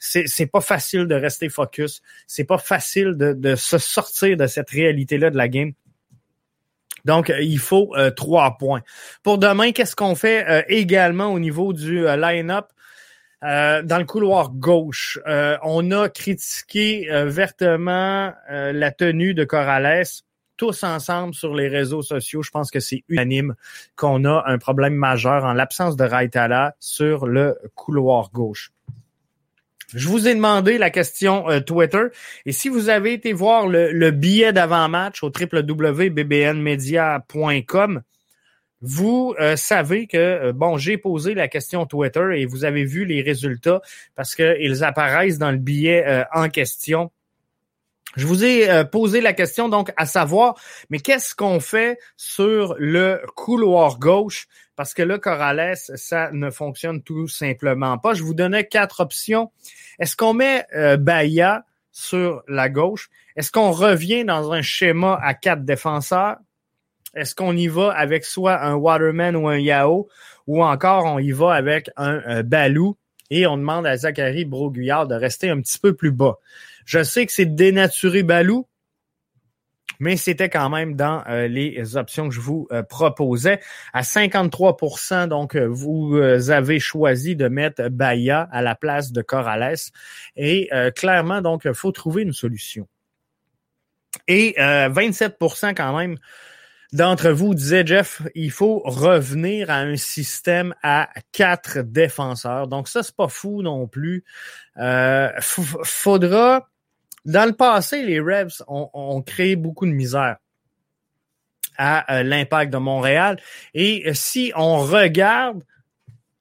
c'est 0.00 0.46
pas 0.46 0.62
facile 0.62 1.06
de 1.06 1.14
rester 1.14 1.48
focus. 1.48 2.02
C'est 2.26 2.44
pas 2.44 2.58
facile 2.58 3.14
de, 3.16 3.34
de, 3.34 3.54
se 3.54 3.78
sortir 3.78 4.36
de 4.36 4.46
cette 4.46 4.70
réalité-là 4.70 5.30
de 5.30 5.36
la 5.36 5.48
game. 5.48 5.72
Donc, 7.04 7.32
il 7.40 7.58
faut 7.58 7.94
euh, 7.96 8.10
trois 8.10 8.56
points. 8.58 8.82
Pour 9.22 9.38
demain, 9.38 9.72
qu'est-ce 9.72 9.96
qu'on 9.96 10.14
fait 10.14 10.48
euh, 10.48 10.62
également 10.68 11.32
au 11.32 11.38
niveau 11.38 11.72
du 11.72 12.06
euh, 12.06 12.16
line-up? 12.16 12.66
dans 13.42 13.98
le 13.98 14.04
couloir 14.04 14.50
gauche, 14.50 15.18
on 15.62 15.90
a 15.92 16.10
critiqué 16.10 17.08
vertement 17.24 18.34
la 18.50 18.90
tenue 18.90 19.32
de 19.32 19.44
Corrales 19.44 20.04
tous 20.58 20.84
ensemble 20.84 21.32
sur 21.32 21.54
les 21.54 21.68
réseaux 21.68 22.02
sociaux. 22.02 22.42
Je 22.42 22.50
pense 22.50 22.70
que 22.70 22.80
c'est 22.80 23.02
unanime 23.08 23.54
qu'on 23.96 24.26
a 24.26 24.44
un 24.44 24.58
problème 24.58 24.92
majeur 24.92 25.44
en 25.44 25.54
l'absence 25.54 25.96
de 25.96 26.04
Raitala 26.04 26.74
sur 26.80 27.26
le 27.26 27.56
couloir 27.74 28.30
gauche. 28.30 28.72
Je 29.94 30.08
vous 30.08 30.26
ai 30.28 30.34
demandé 30.34 30.78
la 30.78 30.88
question 30.90 31.50
euh, 31.50 31.60
Twitter 31.60 32.04
et 32.46 32.52
si 32.52 32.68
vous 32.68 32.88
avez 32.88 33.12
été 33.12 33.32
voir 33.32 33.66
le, 33.66 34.10
billet 34.10 34.52
d'avant-match 34.52 35.24
au 35.24 35.30
www.bbnmedia.com, 35.30 38.02
vous 38.82 39.34
euh, 39.40 39.56
savez 39.56 40.06
que, 40.06 40.16
euh, 40.16 40.52
bon, 40.52 40.78
j'ai 40.78 40.96
posé 40.96 41.34
la 41.34 41.48
question 41.48 41.86
Twitter 41.86 42.34
et 42.36 42.46
vous 42.46 42.64
avez 42.64 42.84
vu 42.84 43.04
les 43.04 43.20
résultats 43.20 43.82
parce 44.14 44.36
qu'ils 44.36 44.84
apparaissent 44.84 45.38
dans 45.38 45.50
le 45.50 45.58
billet 45.58 46.24
en 46.32 46.48
question. 46.48 47.10
Je 48.16 48.26
vous 48.26 48.44
ai 48.44 48.84
posé 48.90 49.20
la 49.20 49.32
question 49.32 49.68
donc 49.68 49.92
à 49.96 50.04
savoir, 50.06 50.54
mais 50.88 50.98
qu'est-ce 50.98 51.32
qu'on 51.34 51.60
fait 51.60 51.98
sur 52.16 52.74
le 52.78 53.20
couloir 53.36 53.98
gauche? 53.98 54.48
Parce 54.80 54.94
que 54.94 55.02
là, 55.02 55.18
Corrales, 55.18 55.76
ça 55.76 56.30
ne 56.32 56.48
fonctionne 56.48 57.02
tout 57.02 57.28
simplement 57.28 57.98
pas. 57.98 58.14
Je 58.14 58.22
vous 58.22 58.32
donnais 58.32 58.66
quatre 58.66 59.00
options. 59.00 59.52
Est-ce 59.98 60.16
qu'on 60.16 60.32
met 60.32 60.64
euh, 60.74 60.96
Bahia 60.96 61.66
sur 61.92 62.42
la 62.48 62.70
gauche? 62.70 63.10
Est-ce 63.36 63.52
qu'on 63.52 63.72
revient 63.72 64.24
dans 64.24 64.52
un 64.52 64.62
schéma 64.62 65.20
à 65.22 65.34
quatre 65.34 65.66
défenseurs? 65.66 66.38
Est-ce 67.14 67.34
qu'on 67.34 67.54
y 67.54 67.66
va 67.66 67.90
avec 67.90 68.24
soit 68.24 68.58
un 68.62 68.72
Waterman 68.72 69.36
ou 69.36 69.48
un 69.48 69.58
Yao? 69.58 70.08
Ou 70.46 70.64
encore 70.64 71.04
on 71.04 71.18
y 71.18 71.32
va 71.32 71.52
avec 71.52 71.90
un 71.98 72.22
euh, 72.26 72.42
Balou? 72.42 72.96
Et 73.28 73.46
on 73.46 73.58
demande 73.58 73.86
à 73.86 73.98
Zachary 73.98 74.46
Broguillard 74.46 75.06
de 75.06 75.14
rester 75.14 75.50
un 75.50 75.60
petit 75.60 75.78
peu 75.78 75.94
plus 75.94 76.10
bas? 76.10 76.38
Je 76.86 77.02
sais 77.02 77.26
que 77.26 77.32
c'est 77.32 77.54
dénaturer 77.54 78.22
Balou, 78.22 78.66
mais 79.98 80.16
c'était 80.16 80.48
quand 80.48 80.70
même 80.70 80.94
dans 80.94 81.22
euh, 81.28 81.48
les 81.48 81.96
options 81.96 82.28
que 82.28 82.34
je 82.34 82.40
vous 82.40 82.68
euh, 82.72 82.82
proposais. 82.82 83.60
À 83.92 84.02
53% 84.02 85.28
donc 85.28 85.56
euh, 85.56 85.66
vous 85.66 86.16
avez 86.16 86.78
choisi 86.78 87.36
de 87.36 87.48
mettre 87.48 87.88
Bahia 87.88 88.48
à 88.52 88.62
la 88.62 88.74
place 88.74 89.12
de 89.12 89.22
Corrales. 89.22 89.76
Et 90.36 90.70
clairement, 90.96 91.40
donc, 91.42 91.62
il 91.64 91.74
faut 91.74 91.92
trouver 91.92 92.22
une 92.22 92.32
solution. 92.32 92.88
Et 94.26 94.54
27% 94.58 95.74
quand 95.74 95.96
même 95.96 96.16
d'entre 96.92 97.30
vous 97.30 97.54
disaient, 97.54 97.86
Jeff, 97.86 98.22
il 98.34 98.50
faut 98.50 98.80
revenir 98.84 99.70
à 99.70 99.76
un 99.76 99.96
système 99.96 100.74
à 100.82 101.08
quatre 101.32 101.80
défenseurs. 101.80 102.66
Donc 102.66 102.88
ça, 102.88 103.02
c'est 103.02 103.14
pas 103.14 103.28
fou 103.28 103.62
non 103.62 103.86
plus. 103.86 104.24
Euh, 104.78 105.30
faudra 105.40 106.69
dans 107.24 107.44
le 107.44 107.52
passé, 107.52 108.02
les 108.02 108.20
Revs 108.20 108.62
ont, 108.66 109.22
créé 109.22 109.56
beaucoup 109.56 109.86
de 109.86 109.92
misère 109.92 110.36
à 111.76 112.18
euh, 112.18 112.22
l'impact 112.22 112.72
de 112.72 112.78
Montréal. 112.78 113.40
Et 113.74 114.04
euh, 114.06 114.14
si 114.14 114.52
on 114.54 114.78
regarde 114.78 115.62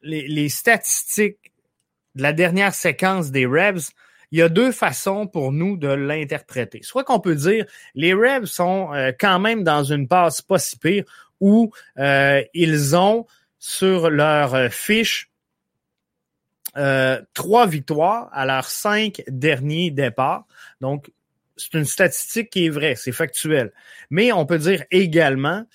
les, 0.01 0.50
statistiques 0.50 1.53
de 2.15 2.24
la 2.24 2.33
dernière 2.33 2.74
séquence 2.74 3.31
des 3.31 3.45
Revs, 3.45 3.89
il 4.31 4.39
y 4.39 4.41
a 4.41 4.50
deux 4.50 4.71
façons 4.71 5.27
pour 5.27 5.51
nous 5.51 5.77
de 5.77 5.88
l'interpréter. 5.88 6.81
Soit 6.83 7.03
qu'on 7.03 7.19
peut 7.19 7.36
dire 7.36 7.65
les 7.95 8.13
Revs 8.13 8.45
sont 8.45 8.93
euh, 8.93 9.12
quand 9.17 9.39
même 9.39 9.63
dans 9.63 9.83
une 9.83 10.07
passe 10.07 10.41
pas 10.41 10.59
si 10.59 10.77
pire 10.77 11.03
où 11.41 11.71
ils 12.53 12.95
ont 12.98 13.25
sur 13.59 14.09
leur 14.09 14.71
fiche 14.74 15.29
euh, 16.77 17.21
trois 17.33 17.67
victoires 17.67 18.29
à 18.31 18.45
leurs 18.45 18.69
cinq 18.69 19.23
derniers 19.27 19.91
départs. 19.91 20.45
Donc, 20.81 21.11
c'est 21.57 21.73
une 21.73 21.85
statistique 21.85 22.49
qui 22.49 22.67
est 22.67 22.69
vraie, 22.69 22.95
c'est 22.95 23.11
factuel. 23.11 23.71
Mais 24.09 24.31
on 24.31 24.45
peut 24.45 24.59
dire 24.59 24.83
également 24.91 25.65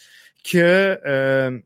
que 0.50 0.98
euh, 1.04 1.58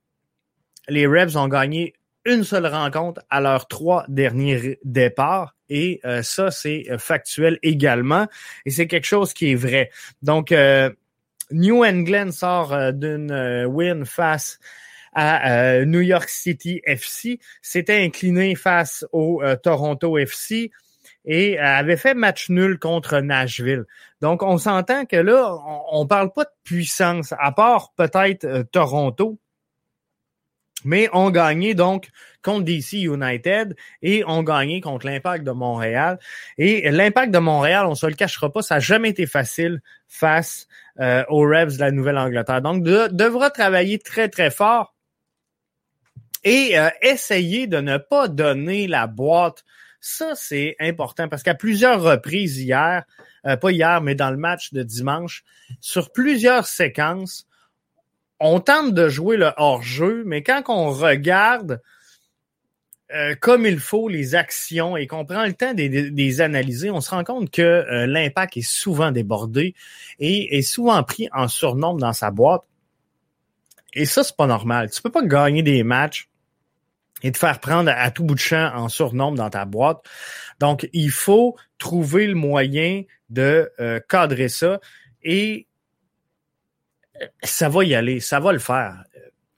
les 0.89 1.07
Rebs 1.07 1.37
ont 1.37 1.49
gagné 1.49 1.95
une 2.25 2.45
seule 2.45 2.67
rencontre 2.67 3.23
à 3.31 3.41
leurs 3.41 3.69
trois 3.69 4.05
derniers 4.09 4.79
départs. 4.85 5.55
Et 5.71 6.01
ça, 6.23 6.51
c'est 6.51 6.85
factuel 6.99 7.59
également. 7.63 8.27
Et 8.65 8.71
c'est 8.71 8.87
quelque 8.87 9.07
chose 9.07 9.35
qui 9.35 9.53
est 9.53 9.55
vrai. 9.55 9.91
Donc, 10.23 10.53
New 11.51 11.85
England 11.85 12.31
sort 12.33 12.93
d'une 12.95 13.67
win 13.67 14.05
face 14.07 14.59
à 15.19 15.85
New 15.85 16.01
York 16.01 16.29
City 16.29 16.81
FC, 16.85 17.41
s'était 17.63 18.03
incliné 18.03 18.55
face 18.55 19.05
au 19.13 19.43
Toronto 19.63 20.17
FC 20.19 20.71
et 21.25 21.59
avait 21.59 21.97
fait 21.97 22.15
match 22.15 22.49
nul 22.49 22.79
contre 22.79 23.21
Nashville. 23.21 23.85
Donc, 24.21 24.43
on 24.43 24.59
s'entend 24.59 25.05
que 25.05 25.17
là, 25.17 25.55
on, 25.93 26.03
ne 26.03 26.09
parle 26.09 26.33
pas 26.33 26.45
de 26.45 26.51
puissance, 26.65 27.35
à 27.39 27.53
part 27.53 27.93
peut-être 27.97 28.45
euh, 28.45 28.65
Toronto, 28.65 29.39
mais 30.85 31.09
on 31.13 31.31
gagnait 31.31 31.75
donc 31.75 32.09
contre 32.43 32.65
DC 32.65 32.95
United 32.95 33.77
et 34.01 34.23
on 34.27 34.43
gagnait 34.43 34.81
contre 34.81 35.07
l'Impact 35.07 35.45
de 35.45 35.51
Montréal. 35.51 36.19
Et 36.57 36.91
l'Impact 36.91 37.33
de 37.33 37.39
Montréal, 37.39 37.87
on 37.87 37.95
se 37.95 38.07
le 38.07 38.15
cachera 38.15 38.51
pas, 38.51 38.63
ça 38.63 38.77
n'a 38.77 38.81
jamais 38.81 39.11
été 39.11 39.27
facile 39.27 39.83
face 40.07 40.67
euh, 41.01 41.25
aux 41.29 41.43
Revs 41.43 41.75
de 41.77 41.81
la 41.81 41.91
Nouvelle-Angleterre. 41.91 42.63
Donc, 42.63 42.85
devra 42.85 43.51
travailler 43.51 43.99
très, 43.99 44.29
très 44.29 44.51
fort 44.51 44.95
et 46.49 46.79
euh, 46.79 46.89
essayer 47.03 47.67
de 47.67 47.77
ne 47.77 47.99
pas 47.99 48.27
donner 48.27 48.87
la 48.87 49.07
boîte 49.07 49.65
ça, 50.01 50.35
c'est 50.35 50.77
important 50.79 51.29
parce 51.29 51.43
qu'à 51.43 51.55
plusieurs 51.55 52.01
reprises 52.01 52.59
hier, 52.59 53.05
euh, 53.45 53.57
pas 53.57 53.73
hier, 53.73 54.01
mais 54.01 54.15
dans 54.15 54.31
le 54.31 54.37
match 54.37 54.73
de 54.73 54.83
dimanche, 54.85 55.45
sur 55.81 56.13
plusieurs 56.13 56.67
séquences, 56.67 57.47
on 58.39 58.61
tente 58.61 58.95
de 58.95 59.09
jouer 59.09 59.37
le 59.37 59.51
hors-jeu, 59.57 60.23
mais 60.25 60.45
quand 60.45 60.63
on 60.69 60.91
regarde 60.91 61.83
euh, 63.13 63.35
comme 63.41 63.67
il 63.67 63.81
faut 63.81 64.09
les 64.09 64.37
actions 64.37 64.97
et 64.97 65.09
qu'on 65.09 65.27
prend 65.27 65.45
le 65.45 65.53
temps 65.53 65.75
de 65.75 65.83
les 65.83 66.41
analyser, 66.41 66.91
on 66.91 67.01
se 67.01 67.11
rend 67.11 67.25
compte 67.25 67.51
que 67.51 68.07
l'impact 68.07 68.57
est 68.57 68.67
souvent 68.67 69.11
débordé 69.11 69.75
et 70.21 70.57
est 70.57 70.63
souvent 70.63 71.03
pris 71.03 71.29
en 71.33 71.49
surnombre 71.49 72.01
dans 72.01 72.13
sa 72.13 72.31
boîte. 72.31 72.63
Et 73.95 74.07
ça, 74.07 74.23
c'est 74.23 74.37
pas 74.37 74.47
normal. 74.47 74.91
Tu 74.91 75.03
peux 75.03 75.11
pas 75.11 75.27
gagner 75.27 75.63
des 75.65 75.83
matchs 75.83 76.29
et 77.23 77.31
de 77.31 77.37
faire 77.37 77.61
prendre 77.61 77.91
à 77.95 78.11
tout 78.11 78.25
bout 78.25 78.35
de 78.35 78.41
champ 78.41 78.71
en 78.75 78.89
surnombre 78.89 79.37
dans 79.37 79.51
ta 79.51 79.65
boîte. 79.65 79.99
Donc, 80.61 80.89
il 80.93 81.11
faut 81.11 81.57
trouver 81.79 82.27
le 82.27 82.35
moyen 82.35 83.03
de 83.31 83.71
euh, 83.81 84.01
cadrer 84.09 84.49
ça 84.49 84.81
et 85.23 85.67
euh, 87.21 87.27
ça 87.43 87.69
va 87.69 87.85
y 87.85 87.95
aller, 87.95 88.21
ça 88.21 88.41
va 88.41 88.53
le 88.53 88.59
faire. 88.59 89.05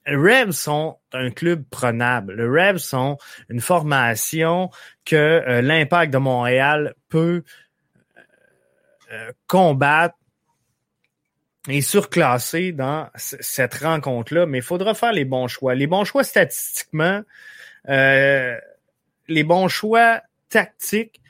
Revs 0.06 0.52
sont 0.52 0.98
un 1.12 1.30
club 1.30 1.64
prenable. 1.70 2.34
Les 2.34 2.44
Revs 2.44 2.78
sont 2.78 3.18
une 3.48 3.60
formation 3.60 4.70
que 5.04 5.16
euh, 5.16 5.62
l'impact 5.62 6.12
de 6.12 6.18
Montréal 6.18 6.94
peut 7.08 7.42
combattre 9.48 10.14
et 11.68 11.82
surclasser 11.82 12.72
dans 12.72 13.08
cette 13.14 13.74
rencontre-là, 13.74 14.46
mais 14.46 14.58
il 14.58 14.64
faudra 14.64 14.94
faire 14.94 15.12
les 15.12 15.24
bons 15.24 15.48
choix. 15.48 15.74
Les 15.74 15.86
bons 15.86 16.04
choix 16.04 16.24
statistiquement, 16.24 17.22
euh, 17.88 18.56
les 19.28 19.44
bons 19.44 19.68
choix 19.68 20.22
tactiques 20.48 21.20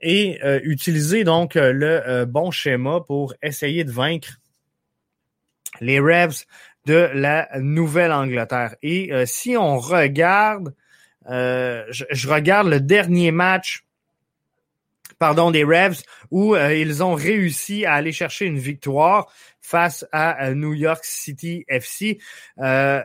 et 0.00 0.38
euh, 0.44 0.60
utiliser 0.64 1.24
donc 1.24 1.56
euh, 1.56 1.72
le 1.72 2.24
bon 2.26 2.50
schéma 2.50 3.00
pour 3.00 3.34
essayer 3.42 3.84
de 3.84 3.90
vaincre 3.90 4.38
les 5.80 5.98
Revs 5.98 6.44
de 6.84 7.10
la 7.14 7.48
Nouvelle-Angleterre. 7.58 8.76
Et 8.82 9.10
si 9.24 9.56
on 9.56 9.78
regarde, 9.78 10.74
je, 11.26 12.04
je, 12.10 12.28
regarde 12.28 12.68
le 12.68 12.78
dernier 12.78 13.32
match 13.32 13.84
pardon, 15.18 15.50
des 15.50 15.64
Revs 15.64 16.02
où 16.30 16.54
ils 16.54 17.02
ont 17.02 17.14
réussi 17.14 17.86
à 17.86 17.94
aller 17.94 18.12
chercher 18.12 18.44
une 18.44 18.58
victoire 18.58 19.32
face 19.64 20.04
à 20.12 20.52
New 20.52 20.74
York 20.74 21.02
City 21.04 21.64
FC. 21.68 22.18
Euh, 22.58 23.02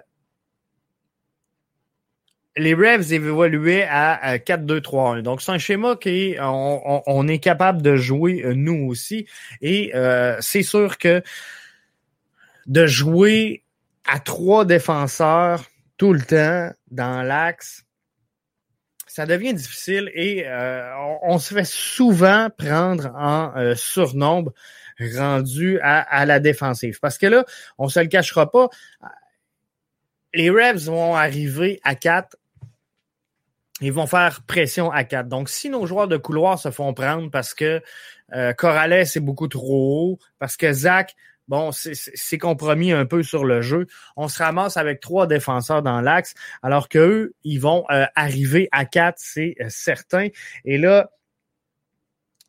les 2.58 2.74
Revs 2.74 3.14
évoluaient 3.14 3.88
à 3.90 4.38
4-2-3-1. 4.38 5.22
Donc, 5.22 5.42
c'est 5.42 5.54
un 5.54 5.58
schéma 5.58 5.96
qui 5.96 6.36
on, 6.38 7.28
est 7.30 7.40
capable 7.40 7.82
de 7.82 7.96
jouer 7.96 8.44
euh, 8.44 8.54
nous 8.56 8.90
aussi. 8.90 9.26
Et 9.62 9.96
euh, 9.96 10.36
c'est 10.42 10.64
sûr 10.64 10.98
que 10.98 11.24
de 12.66 12.86
jouer 12.86 13.64
à 14.06 14.20
trois 14.20 14.66
défenseurs 14.66 15.64
tout 15.96 16.12
le 16.12 16.22
temps 16.22 16.76
dans 16.92 17.24
l'axe, 17.24 17.86
ça 19.08 19.26
devient 19.26 19.54
difficile 19.54 20.12
et 20.14 20.46
on, 21.24 21.40
se 21.40 21.54
fait 21.54 21.66
souvent 21.66 22.50
prendre 22.56 23.12
en 23.16 23.76
surnombre 23.76 24.54
rendu 25.16 25.80
à, 25.82 26.26
la 26.26 26.40
défensive. 26.40 27.00
Parce 27.00 27.18
que 27.18 27.28
là, 27.28 27.46
on 27.78 27.90
se 27.90 28.00
le 28.00 28.08
cachera 28.08 28.52
pas, 28.52 28.70
les 30.34 30.50
Revs 30.50 30.86
vont 30.86 31.16
arriver 31.16 31.80
à 31.84 31.96
4 31.96 32.38
ils 33.82 33.94
vont 33.94 34.08
faire 34.08 34.42
pression 34.46 34.92
à 34.92 35.04
4. 35.04 35.28
Donc, 35.28 35.50
si 35.50 35.70
nos 35.70 35.86
joueurs 35.86 36.08
de 36.08 36.18
couloir 36.18 36.60
se 36.60 36.72
font 36.72 36.94
prendre 36.94 37.32
parce 37.32 37.54
que 37.54 37.82
euh, 38.34 38.54
Corrales 38.54 38.94
est 38.94 39.20
beaucoup 39.20 39.48
trop 39.48 40.14
haut, 40.14 40.20
parce 40.38 40.58
que 40.58 40.72
Zach, 40.74 41.16
bon, 41.48 41.72
c'est 41.72 42.38
compromis 42.38 42.92
un 42.92 43.06
peu 43.06 43.24
sur 43.24 43.46
le 43.46 43.62
jeu, 43.62 43.88
on 44.16 44.28
se 44.28 44.42
ramasse 44.42 44.78
avec 44.78 45.00
trois 45.00 45.28
défenseurs 45.28 45.82
dans 45.82 46.02
l'axe, 46.02 46.34
alors 46.62 46.90
qu'eux, 46.90 47.34
ils 47.44 47.60
vont 47.60 47.86
euh, 47.90 48.06
arriver 48.16 48.70
à 48.72 48.86
4, 48.86 49.16
c'est 49.18 49.56
euh, 49.62 49.66
certain. 49.70 50.28
Et 50.66 50.78
là, 50.78 51.10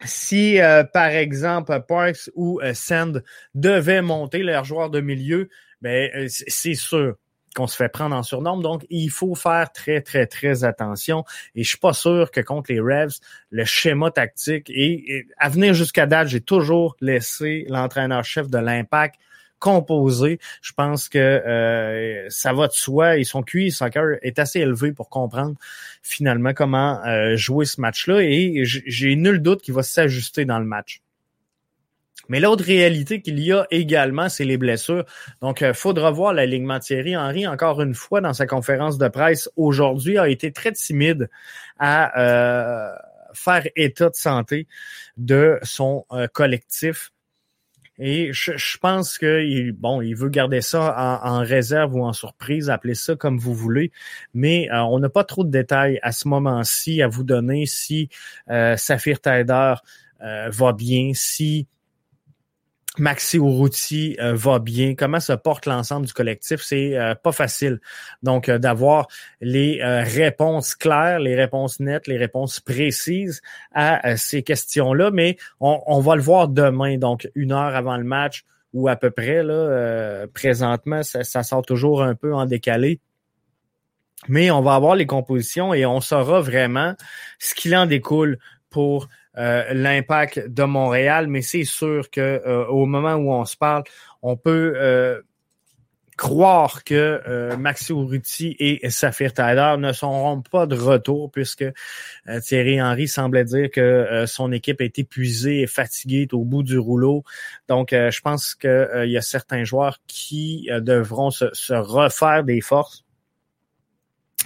si, 0.05 0.61
euh, 0.61 0.85
par 0.85 1.09
exemple, 1.09 1.79
Parks 1.87 2.31
ou 2.35 2.61
euh, 2.61 2.75
Sand 2.75 3.23
devaient 3.55 4.03
monter 4.03 4.43
leurs 4.43 4.65
joueurs 4.65 4.91
de 4.91 5.01
milieu, 5.01 5.49
ben, 5.83 6.11
euh, 6.15 6.27
c'est 6.29 6.75
sûr 6.75 7.17
qu'on 7.55 7.67
se 7.67 7.77
fait 7.77 7.89
prendre 7.89 8.15
en 8.15 8.23
surnombre. 8.23 8.63
Donc, 8.63 8.87
il 8.91 9.11
faut 9.11 9.35
faire 9.35 9.73
très, 9.73 10.01
très, 10.01 10.27
très 10.27 10.65
attention. 10.65 11.25
Et 11.55 11.65
je 11.65 11.69
suis 11.69 11.79
pas 11.79 11.93
sûr 11.93 12.31
que 12.31 12.41
contre 12.41 12.73
les 12.73 12.81
Revs, 12.81 13.19
le 13.51 13.65
schéma 13.65 14.11
tactique 14.11 14.71
et 14.71 15.27
à 15.37 15.49
venir 15.49 15.75
jusqu'à 15.75 16.07
date, 16.07 16.29
j'ai 16.29 16.41
toujours 16.41 16.97
laissé 17.01 17.67
l'entraîneur-chef 17.69 18.49
de 18.49 18.59
l'impact 18.59 19.17
composé. 19.61 20.41
Je 20.63 20.73
pense 20.73 21.09
que 21.09 21.19
euh, 21.19 22.27
ça 22.29 22.53
va 22.53 22.67
de 22.67 22.73
soi 22.73 23.19
et 23.19 23.25
son 23.25 23.43
QI 23.43 23.71
soccer 23.71 24.17
est 24.23 24.41
assez 24.41 24.59
élevé 24.59 24.93
pour 24.93 25.09
comprendre 25.09 25.55
finalement 26.03 26.53
comment 26.53 27.01
euh, 27.07 27.37
jouer 27.37 27.67
ce 27.67 27.81
match-là 27.81 28.23
et 28.23 28.63
j'ai 28.65 29.15
nul 29.15 29.41
doute 29.41 29.63
qu'il 29.63 29.75
va 29.75 29.85
s'ajuster 29.85 30.45
dans 30.45 30.59
le 30.59 30.65
match. 30.65 31.03
Mais 32.29 32.39
l'autre 32.39 32.65
réalité 32.65 33.23
qu'il 33.23 33.41
y 33.41 33.53
a 33.53 33.67
également, 33.73 34.29
c'est 34.29 34.45
les 34.45 34.57
blessures. 34.57 35.05
Donc, 35.43 35.63
il 35.63 35.69
euh, 35.69 35.75
faudra 35.75 36.11
voir 36.13 36.33
l'alignement 36.33 36.79
Thierry 36.79 37.17
Henry, 37.17 37.47
encore 37.47 37.83
une 37.83 37.95
fois, 37.95 38.21
dans 38.21 38.33
sa 38.33 38.47
conférence 38.47 38.99
de 38.99 39.09
presse 39.09 39.51
aujourd'hui, 39.57 40.17
a 40.17 40.29
été 40.29 40.53
très 40.53 40.73
timide 40.73 41.29
à 41.79 42.97
faire 43.33 43.67
état 43.77 44.11
de 44.11 44.15
santé 44.15 44.67
de 45.17 45.59
son 45.63 46.05
collectif. 46.33 47.13
Et 48.03 48.33
je, 48.33 48.79
pense 48.79 49.19
que 49.19 49.71
bon, 49.73 50.01
il 50.01 50.17
veut 50.17 50.31
garder 50.31 50.63
ça 50.63 51.21
en, 51.23 51.41
réserve 51.41 51.95
ou 51.95 52.03
en 52.03 52.15
surprise, 52.15 52.71
appelez 52.71 52.95
ça 52.95 53.15
comme 53.15 53.39
vous 53.39 53.53
voulez. 53.53 53.93
Mais 54.33 54.71
euh, 54.71 54.83
on 54.85 54.99
n'a 54.99 55.11
pas 55.11 55.23
trop 55.23 55.45
de 55.45 55.51
détails 55.51 56.01
à 56.03 56.11
ce 56.11 56.27
moment-ci 56.27 57.03
à 57.03 57.09
vous 57.09 57.25
donner 57.25 57.67
si 57.67 58.09
euh, 58.49 58.79
Saphir 58.79 59.21
Taider 59.21 59.75
euh, 60.23 60.49
va 60.51 60.73
bien, 60.73 61.11
si 61.13 61.67
Maxi 62.99 63.37
Urruti 63.37 64.17
euh, 64.21 64.35
va 64.35 64.59
bien, 64.59 64.95
comment 64.97 65.21
se 65.21 65.33
porte 65.33 65.67
l'ensemble 65.67 66.07
du 66.07 66.13
collectif, 66.13 66.61
c'est 66.61 66.99
euh, 66.99 67.15
pas 67.15 67.31
facile. 67.31 67.81
Donc 68.25 68.49
euh, 68.49 68.59
d'avoir 68.59 69.07
les 69.41 69.81
réponses 69.83 70.75
claires, 70.75 71.21
les 71.21 71.37
réponses 71.37 71.79
nettes, 71.79 72.09
les 72.09 72.17
réponses 72.17 72.59
précises 72.59 73.43
à 73.73 74.17
ces 74.17 74.43
questions-là, 74.43 75.11
mais 75.13 75.37
on, 75.61 76.01
va 76.01 76.17
le 76.17 76.23
voir 76.23 76.49
demain, 76.49 76.99
donc 76.99 77.31
une 77.35 77.53
heure 77.53 77.77
avant 77.77 77.97
le 77.97 78.05
match 78.05 78.45
ou 78.73 78.89
à 78.89 78.97
peu 78.97 79.11
près 79.11 79.43
là. 79.43 80.27
présentement, 80.35 81.03
ça, 81.03 81.23
ça 81.25 81.43
sort 81.43 81.63
toujours 81.63 82.03
un 82.03 82.15
peu 82.15 82.35
en 82.35 82.47
décalé. 82.47 83.01
Mais 84.29 84.51
on 84.51 84.61
va 84.61 84.75
avoir 84.75 84.97
les 84.97 85.07
compositions 85.07 85.73
et 85.73 85.87
on 85.87 86.01
saura 86.01 86.41
vraiment 86.41 86.95
ce 87.39 87.55
qu'il 87.55 87.75
en 87.75 87.87
découle 87.87 88.39
pour 88.69 89.09
euh, 89.39 89.73
l'impact 89.73 90.49
de 90.49 90.65
Montréal, 90.65 91.29
mais 91.29 91.43
c'est 91.43 91.65
sûr 91.65 92.11
que 92.11 92.21
euh, 92.21 92.67
au 92.67 92.87
moment 92.87 93.15
où 93.15 93.33
on 93.33 93.45
se 93.45 93.57
parle, 93.57 93.85
on 94.23 94.37
peut 94.37 94.75
euh, 94.77 95.21
croire 96.17 96.83
que 96.83 97.55
Maxi 97.57 97.93
Urruti 97.93 98.57
et 98.59 98.91
Saphir 98.91 99.33
Tyler 99.33 99.77
ne 99.79 99.93
seront 99.93 100.43
pas 100.43 100.67
de 100.67 100.77
retour 100.77 101.31
puisque 101.31 101.65
Thierry 102.43 102.83
Henry 102.83 103.09
semblait 103.09 103.45
dire 103.45 103.71
que 103.71 104.25
son 104.27 104.53
équipe 104.53 104.83
est 104.83 104.99
épuisée 104.99 105.63
et 105.63 105.67
fatiguée, 105.67 106.29
au 106.33 106.45
bout 106.45 106.63
du 106.63 106.79
rouleau. 106.79 107.25
Donc, 107.69 107.93
je 107.93 108.21
pense 108.21 108.55
qu'il 108.55 109.07
y 109.07 109.17
a 109.17 109.23
certains 109.23 109.65
joueurs 109.65 109.97
qui 110.09 110.69
devront 110.83 111.31
se 111.31 111.73
refaire 111.73 112.45
des 112.45 112.61
forces 112.61 113.07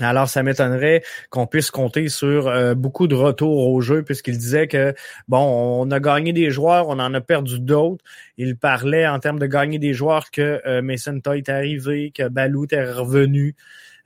Alors, 0.00 0.28
ça 0.28 0.42
m'étonnerait 0.42 1.04
qu'on 1.30 1.46
puisse 1.46 1.70
compter 1.70 2.08
sur 2.08 2.48
euh, 2.48 2.74
beaucoup 2.74 3.06
de 3.06 3.14
retours 3.14 3.68
au 3.68 3.80
jeu, 3.80 4.02
puisqu'il 4.02 4.36
disait 4.36 4.66
que, 4.66 4.92
bon, 5.28 5.38
on 5.38 5.90
a 5.92 6.00
gagné 6.00 6.32
des 6.32 6.50
joueurs, 6.50 6.88
on 6.88 6.98
en 6.98 7.14
a 7.14 7.20
perdu 7.20 7.60
d'autres. 7.60 8.04
Il 8.36 8.56
parlait 8.56 9.06
en 9.06 9.20
termes 9.20 9.38
de 9.38 9.46
gagner 9.46 9.78
des 9.78 9.94
joueurs 9.94 10.32
que 10.32 10.60
euh, 10.66 10.82
Mason 10.82 11.20
Toy 11.20 11.38
est 11.38 11.48
arrivé, 11.48 12.12
que 12.12 12.28
Balou 12.28 12.66
est 12.72 12.90
revenu. 12.90 13.54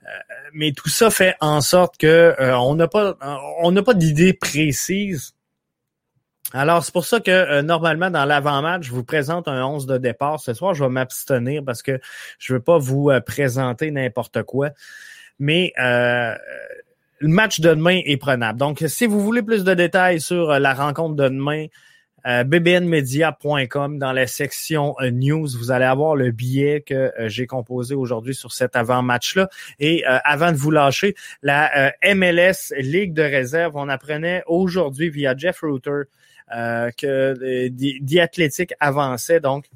Euh, 0.03 0.07
mais 0.53 0.73
tout 0.73 0.89
ça 0.89 1.09
fait 1.09 1.35
en 1.39 1.61
sorte 1.61 1.97
que 1.97 2.35
on 2.39 2.75
n'a 2.75 2.87
pas 2.87 3.17
on 3.61 3.71
n'a 3.71 3.83
pas 3.83 3.93
d'idée 3.95 4.33
précise. 4.33 5.33
Alors, 6.53 6.83
c'est 6.83 6.93
pour 6.93 7.05
ça 7.05 7.19
que 7.19 7.61
normalement, 7.61 8.09
dans 8.09 8.25
l'avant-match, 8.25 8.87
je 8.87 8.91
vous 8.91 9.03
présente 9.03 9.47
un 9.47 9.65
11 9.65 9.85
de 9.85 9.97
départ. 9.97 10.39
Ce 10.39 10.53
soir, 10.53 10.73
je 10.73 10.83
vais 10.83 10.89
m'abstenir 10.89 11.63
parce 11.63 11.83
que 11.83 11.99
je 12.39 12.53
veux 12.53 12.59
pas 12.59 12.79
vous 12.79 13.11
présenter 13.25 13.91
n'importe 13.91 14.41
quoi 14.43 14.69
mais 15.39 15.73
euh, 15.79 16.35
le 17.19 17.27
match 17.27 17.59
de 17.59 17.69
demain 17.69 18.01
est 18.05 18.17
prenable. 18.17 18.57
Donc, 18.57 18.83
si 18.87 19.05
vous 19.05 19.19
voulez 19.19 19.41
plus 19.41 19.63
de 19.63 19.73
détails 19.73 20.21
sur 20.21 20.51
euh, 20.51 20.59
la 20.59 20.73
rencontre 20.73 21.15
de 21.15 21.27
demain, 21.27 21.67
euh, 22.25 22.43
bbnmedia.com 22.43 23.97
dans 23.97 24.11
la 24.11 24.27
section 24.27 24.95
euh, 25.01 25.09
news, 25.09 25.47
vous 25.57 25.71
allez 25.71 25.85
avoir 25.85 26.15
le 26.15 26.31
billet 26.31 26.81
que 26.81 27.11
j'ai 27.27 27.45
composé 27.45 27.95
aujourd'hui 27.95 28.35
sur 28.35 28.51
cet 28.51 28.75
avant-match-là. 28.75 29.49
Et 29.79 30.03
avant 30.05 30.51
de 30.51 30.57
vous 30.57 30.71
lâcher, 30.71 31.15
la 31.43 31.93
MLS 32.03 32.73
Ligue 32.77 33.13
de 33.13 33.21
réserve, 33.21 33.75
on 33.75 33.87
apprenait 33.87 34.43
aujourd'hui 34.47 35.09
via 35.09 35.35
Jeff 35.35 35.61
Reuter 35.61 36.03
que 36.49 37.69
The 37.69 38.73
avançait, 38.79 39.39
donc 39.39 39.69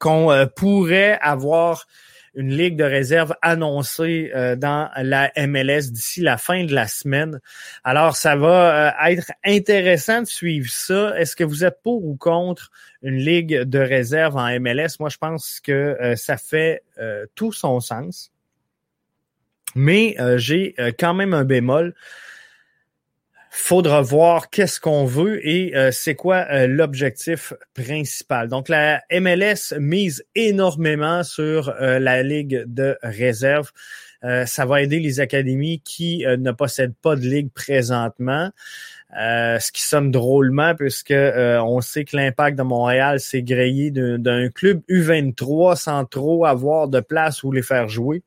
qu'on 0.00 0.48
pourrait 0.56 1.18
avoir 1.20 1.86
une 2.36 2.54
ligue 2.54 2.76
de 2.76 2.84
réserve 2.84 3.34
annoncée 3.42 4.30
euh, 4.34 4.56
dans 4.56 4.90
la 4.96 5.32
MLS 5.36 5.90
d'ici 5.90 6.20
la 6.20 6.36
fin 6.36 6.64
de 6.64 6.74
la 6.74 6.86
semaine. 6.86 7.40
Alors, 7.82 8.16
ça 8.16 8.36
va 8.36 8.88
euh, 8.88 9.10
être 9.10 9.32
intéressant 9.44 10.20
de 10.20 10.26
suivre 10.26 10.70
ça. 10.70 11.18
Est-ce 11.18 11.34
que 11.34 11.44
vous 11.44 11.64
êtes 11.64 11.80
pour 11.82 12.04
ou 12.04 12.14
contre 12.16 12.70
une 13.02 13.16
ligue 13.16 13.62
de 13.62 13.78
réserve 13.78 14.36
en 14.36 14.48
MLS? 14.60 14.98
Moi, 15.00 15.08
je 15.08 15.16
pense 15.16 15.60
que 15.60 15.72
euh, 15.72 16.14
ça 16.14 16.36
fait 16.36 16.82
tout 17.34 17.52
son 17.52 17.80
sens. 17.80 18.30
Mais 19.74 20.16
j'ai 20.36 20.74
quand 20.98 21.12
même 21.12 21.34
un 21.34 21.44
bémol 21.44 21.94
faudra 23.56 24.02
voir 24.02 24.50
qu'est-ce 24.50 24.78
qu'on 24.78 25.06
veut 25.06 25.44
et 25.46 25.74
euh, 25.74 25.90
c'est 25.90 26.14
quoi 26.14 26.46
euh, 26.50 26.66
l'objectif 26.66 27.54
principal. 27.72 28.48
Donc 28.48 28.68
la 28.68 29.02
MLS 29.10 29.74
mise 29.80 30.24
énormément 30.34 31.22
sur 31.22 31.70
euh, 31.70 31.98
la 31.98 32.22
ligue 32.22 32.64
de 32.66 32.98
réserve. 33.02 33.72
ça 34.22 34.66
va 34.66 34.82
aider 34.82 34.98
les 34.98 35.20
académies 35.20 35.80
qui 35.80 36.24
ne 36.26 36.50
possèdent 36.50 36.96
pas 37.00 37.14
de 37.14 37.20
ligue 37.20 37.50
présentement. 37.52 38.50
ce 39.12 39.72
qui 39.72 39.82
sonne 39.82 40.10
drôlement 40.10 40.74
puisque 40.74 41.14
on 41.14 41.80
sait 41.80 42.04
que 42.04 42.16
l'impact 42.16 42.58
de 42.58 42.64
Montréal 42.64 43.20
s'est 43.20 43.42
grillé 43.42 43.90
d'un 43.92 44.48
club 44.48 44.80
U23 44.88 45.76
sans 45.76 46.04
trop 46.04 46.44
avoir 46.44 46.88
de 46.88 47.00
place 47.00 47.44
où 47.44 47.52
les 47.52 47.62
faire 47.62 47.88
jouer. 47.88 48.22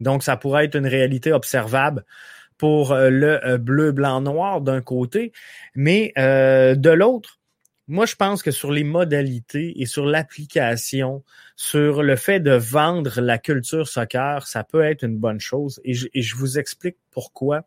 Donc 0.00 0.24
ça 0.24 0.36
pourrait 0.36 0.64
être 0.64 0.74
une 0.76 0.88
réalité 0.88 1.32
observable 1.32 2.04
pour 2.60 2.92
euh, 2.92 3.08
le 3.08 3.42
euh, 3.42 3.56
bleu, 3.56 3.90
blanc, 3.90 4.20
noir 4.20 4.60
d'un 4.60 4.82
côté, 4.82 5.32
mais 5.74 6.12
euh, 6.18 6.74
de 6.74 6.90
l'autre, 6.90 7.40
moi, 7.88 8.04
je 8.04 8.16
pense 8.16 8.42
que 8.42 8.50
sur 8.50 8.70
les 8.70 8.84
modalités 8.84 9.80
et 9.80 9.86
sur 9.86 10.04
l'application, 10.04 11.24
sur 11.56 12.02
le 12.02 12.16
fait 12.16 12.38
de 12.38 12.52
vendre 12.52 13.22
la 13.22 13.38
culture 13.38 13.88
soccer, 13.88 14.46
ça 14.46 14.62
peut 14.62 14.82
être 14.82 15.04
une 15.04 15.16
bonne 15.16 15.40
chose. 15.40 15.80
Et 15.84 15.94
je, 15.94 16.06
et 16.12 16.20
je, 16.20 16.36
vous 16.36 16.58
explique 16.58 16.98
pourquoi. 17.10 17.64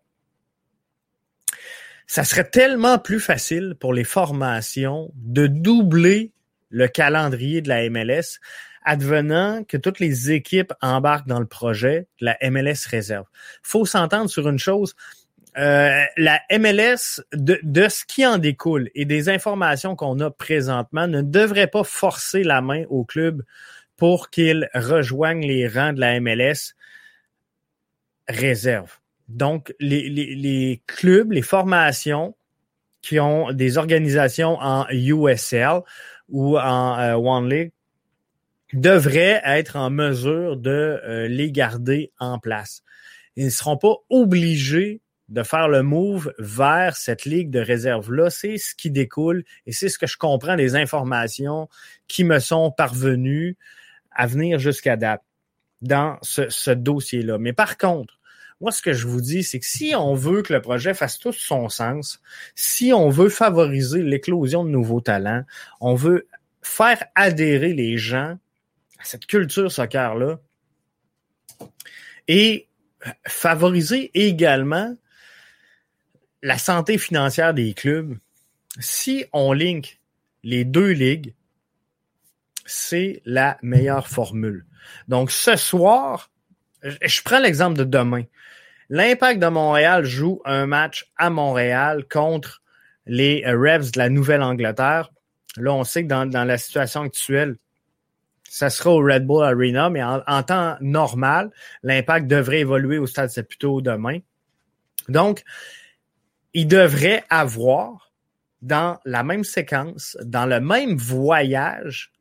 Ça 2.06 2.24
serait 2.24 2.48
tellement 2.48 3.00
plus 3.00 3.20
facile 3.20 3.76
pour 3.80 3.96
les 3.96 4.04
formations 4.04 5.12
de 5.16 5.48
doubler 5.48 6.32
le 6.70 6.88
calendrier 6.88 7.62
de 7.62 7.70
la 7.70 7.90
MLS 7.90 8.40
advenant 8.86 9.64
que 9.64 9.78
toutes 9.78 10.00
les 10.00 10.32
équipes 10.32 10.74
embarquent 10.82 11.28
dans 11.28 11.40
le 11.40 11.46
projet, 11.46 12.08
la 12.20 12.38
MLS 12.50 12.88
réserve. 12.88 13.26
Faut 13.62 13.86
s'entendre 13.86 14.30
sur 14.30 14.48
une 14.48 14.60
chose. 14.60 14.96
Euh, 15.58 16.04
la 16.18 16.42
MLS, 16.52 17.22
de, 17.34 17.60
de, 17.62 17.88
ce 17.88 18.06
qui 18.06 18.26
en 18.26 18.38
découle 18.38 18.90
et 18.96 19.06
des 19.06 19.30
informations 19.30 19.96
qu'on 19.96 20.20
a 20.20 20.32
présentement, 20.32 21.08
ne 21.08 21.22
devrait 21.22 21.68
pas 21.68 21.84
forcer 21.84 22.44
la 22.44 22.62
main 22.62 22.86
au 22.90 23.04
club 23.04 23.44
pour 23.98 24.30
qu'ils 24.30 24.70
rejoignent 24.74 25.46
les 25.46 25.68
rangs 25.68 25.94
de 25.94 26.00
la 26.00 26.20
MLS 26.20 26.76
réserve. 28.28 28.98
Donc, 29.28 29.74
les, 29.80 30.10
les, 30.10 30.36
les 30.36 30.82
clubs, 30.88 31.32
les 31.32 31.42
formations 31.42 32.36
qui 33.02 33.20
ont 33.20 33.52
des 33.52 33.78
organisations 33.78 34.58
en 34.60 34.88
USL 34.90 35.82
ou 36.30 36.58
en 36.58 37.00
euh, 37.00 37.16
One 37.16 37.50
League 37.50 37.72
devraient 38.74 39.42
être 39.46 39.76
en 39.76 39.90
mesure 39.90 40.58
de 40.58 41.00
euh, 41.06 41.28
les 41.28 41.52
garder 41.52 42.12
en 42.20 42.40
place. 42.40 42.84
Ils 43.36 43.46
ne 43.46 43.50
seront 43.50 43.78
pas 43.78 43.96
obligés 44.10 45.02
de 45.30 45.44
faire 45.44 45.68
le 45.68 45.84
move 45.84 46.34
vers 46.38 46.96
cette 46.96 47.26
ligue 47.26 47.50
de 47.50 47.60
réserve-là. 47.60 48.30
C'est 48.30 48.58
ce 48.58 48.76
qui 48.76 48.92
découle 48.92 49.44
et 49.66 49.72
c'est 49.72 49.90
ce 49.90 49.98
que 49.98 50.08
je 50.08 50.18
comprends 50.18 50.56
des 50.56 50.76
informations 50.76 51.70
qui 52.08 52.24
me 52.24 52.40
sont 52.40 52.72
parvenues 52.72 53.58
à 54.12 54.28
venir 54.28 54.60
jusqu'à 54.60 54.96
date 54.96 55.22
dans 55.82 56.18
ce, 56.22 56.50
ce 56.50 56.72
dossier-là. 56.72 57.38
Mais 57.40 57.54
par 57.54 57.78
contre, 57.78 58.20
moi, 58.62 58.72
ce 58.72 58.82
que 58.82 58.94
je 58.94 59.08
vous 59.08 59.22
dis, 59.22 59.44
c'est 59.44 59.60
que 59.60 59.66
si 59.66 59.94
on 59.96 60.14
veut 60.14 60.42
que 60.42 60.54
le 60.54 60.62
projet 60.62 60.94
fasse 60.94 61.20
tout 61.20 61.34
son 61.34 61.68
sens, 61.68 62.22
si 62.56 62.94
on 62.94 63.10
veut 63.10 63.30
favoriser 63.30 64.04
l'éclosion 64.04 64.64
de 64.64 64.70
nouveaux 64.70 65.02
talents, 65.02 65.44
on 65.82 65.96
veut 65.96 66.28
faire 66.62 67.04
adhérer 67.16 67.74
les 67.74 67.98
gens 67.98 68.38
cette 69.04 69.26
culture 69.26 69.72
soccer-là 69.72 70.40
et 72.28 72.68
favoriser 73.28 74.12
également 74.14 74.96
la 76.42 76.58
santé 76.58 76.98
financière 76.98 77.54
des 77.54 77.74
clubs. 77.74 78.18
Si 78.80 79.26
on 79.34 79.54
link 79.54 80.00
les 80.44 80.66
deux 80.66 80.92
ligues, 80.92 81.34
c'est 82.66 83.22
la 83.26 83.58
meilleure 83.62 84.08
formule. 84.08 84.66
Donc 85.08 85.32
ce 85.32 85.56
soir, 85.56 86.32
je 86.84 87.22
prends 87.24 87.40
l'exemple 87.40 87.78
de 87.78 87.84
demain. 87.84 88.24
L'Impact 88.90 89.42
de 89.42 89.48
Montréal 89.48 90.06
joue 90.06 90.42
un 90.46 90.66
match 90.66 91.10
à 91.18 91.30
Montréal 91.30 92.06
contre 92.10 92.62
les 93.06 93.44
Revs 93.46 93.92
de 93.92 94.00
la 94.00 94.10
Nouvelle-Angleterre. 94.10 95.12
Là, 95.58 95.74
on 95.74 95.84
sait 95.84 96.04
que 96.04 96.08
dans, 96.08 96.26
dans 96.26 96.44
la 96.44 96.58
situation 96.58 97.02
actuelle, 97.02 97.58
ça 98.54 98.70
sera 98.70 98.92
au 98.92 99.00
Red 99.00 99.26
Bull 99.26 99.44
Arena, 99.44 99.90
mais 99.90 100.04
en, 100.04 100.44
temps 100.44 100.78
normal, 100.80 101.50
l'impact 101.82 102.28
devrait 102.28 102.60
évoluer 102.60 103.00
au 103.00 103.08
stade 103.08 103.32
Saputo 103.32 103.82
demain. 103.82 104.20
Donc, 105.10 105.42
il 106.54 106.68
devrait 106.68 107.24
avoir 107.32 108.12
dans 108.62 109.00
la 109.06 109.24
même 109.24 109.44
séquence, 109.44 110.16
dans 110.24 110.46
le 110.46 110.60
même 110.60 110.98
voyage, 110.98 112.12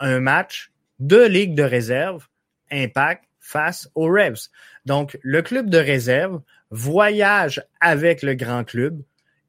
un 0.00 0.20
match 0.20 0.72
de 1.00 1.22
ligue 1.22 1.54
de 1.54 1.64
réserve, 1.64 2.28
impact 2.72 3.24
face 3.38 3.90
aux 3.94 4.06
Revs. 4.06 4.48
Donc, 4.86 5.18
le 5.20 5.42
club 5.42 5.68
de 5.68 5.76
réserve 5.76 6.40
voyage 6.70 7.62
avec 7.82 8.22
le 8.22 8.32
grand 8.32 8.64
club 8.64 9.02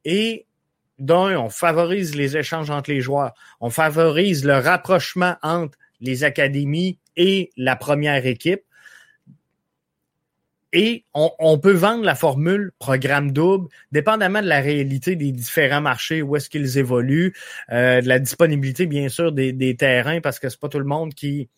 et 0.04 0.44
d'un, 0.98 1.38
on 1.38 1.48
favorise 1.48 2.14
les 2.14 2.36
échanges 2.36 2.68
entre 2.68 2.90
les 2.90 3.00
joueurs, 3.00 3.32
on 3.58 3.70
favorise 3.70 4.44
le 4.44 4.58
rapprochement 4.58 5.36
entre 5.40 5.78
les 6.00 6.24
académies 6.24 6.98
et 7.16 7.50
la 7.56 7.76
première 7.76 8.26
équipe. 8.26 8.62
Et 10.72 11.04
on, 11.14 11.58
peut 11.58 11.72
vendre 11.72 12.04
la 12.04 12.14
formule 12.14 12.72
programme 12.78 13.32
double, 13.32 13.68
dépendamment 13.92 14.42
de 14.42 14.48
la 14.48 14.60
réalité 14.60 15.16
des 15.16 15.32
différents 15.32 15.80
marchés, 15.80 16.20
où 16.20 16.36
est-ce 16.36 16.50
qu'ils 16.50 16.76
évoluent, 16.76 17.34
euh, 17.72 18.02
de 18.02 18.08
la 18.08 18.18
disponibilité, 18.18 18.84
bien 18.84 19.08
sûr, 19.08 19.32
des, 19.32 19.76
terrains, 19.76 20.20
parce 20.20 20.38
que 20.38 20.50
c'est 20.50 20.60
pas 20.60 20.68
tout 20.68 20.78
le 20.78 20.84
monde 20.84 21.14
qui 21.14 21.48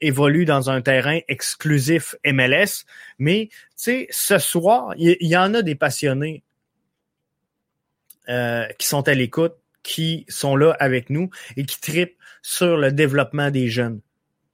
évolue 0.00 0.44
dans 0.44 0.70
un 0.70 0.80
terrain 0.80 1.20
exclusif 1.28 2.16
MLS. 2.24 2.84
Mais, 3.18 3.48
tu 3.80 4.08
ce 4.10 4.38
soir, 4.38 4.92
il 4.96 5.16
y, 5.20 5.36
en 5.36 5.54
a 5.54 5.62
des 5.62 5.76
passionnés 5.76 6.42
euh, 8.28 8.66
qui 8.78 8.88
sont 8.88 9.06
à 9.06 9.14
l'écoute, 9.14 9.54
qui 9.84 10.24
sont 10.28 10.56
là 10.56 10.76
avec 10.80 11.10
nous 11.10 11.30
et 11.56 11.64
qui 11.64 11.80
tripent 11.80 12.16
sur 12.44 12.76
le 12.76 12.92
développement 12.92 13.50
des 13.50 13.68
jeunes. 13.68 14.02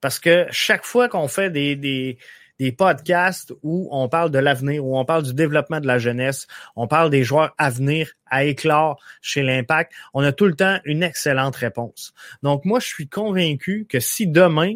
Parce 0.00 0.20
que 0.20 0.46
chaque 0.52 0.84
fois 0.84 1.08
qu'on 1.08 1.26
fait 1.26 1.50
des, 1.50 1.74
des, 1.74 2.18
des 2.60 2.70
podcasts 2.70 3.52
où 3.64 3.88
on 3.90 4.08
parle 4.08 4.30
de 4.30 4.38
l'avenir, 4.38 4.84
où 4.84 4.96
on 4.96 5.04
parle 5.04 5.24
du 5.24 5.34
développement 5.34 5.80
de 5.80 5.88
la 5.88 5.98
jeunesse, 5.98 6.46
on 6.76 6.86
parle 6.86 7.10
des 7.10 7.24
joueurs 7.24 7.52
à 7.58 7.68
venir, 7.68 8.12
à 8.26 8.44
éclore 8.44 9.02
chez 9.20 9.42
l'Impact, 9.42 9.92
on 10.14 10.22
a 10.22 10.30
tout 10.30 10.46
le 10.46 10.54
temps 10.54 10.78
une 10.84 11.02
excellente 11.02 11.56
réponse. 11.56 12.14
Donc 12.44 12.64
moi, 12.64 12.78
je 12.78 12.86
suis 12.86 13.08
convaincu 13.08 13.86
que 13.88 13.98
si 13.98 14.28
demain, 14.28 14.74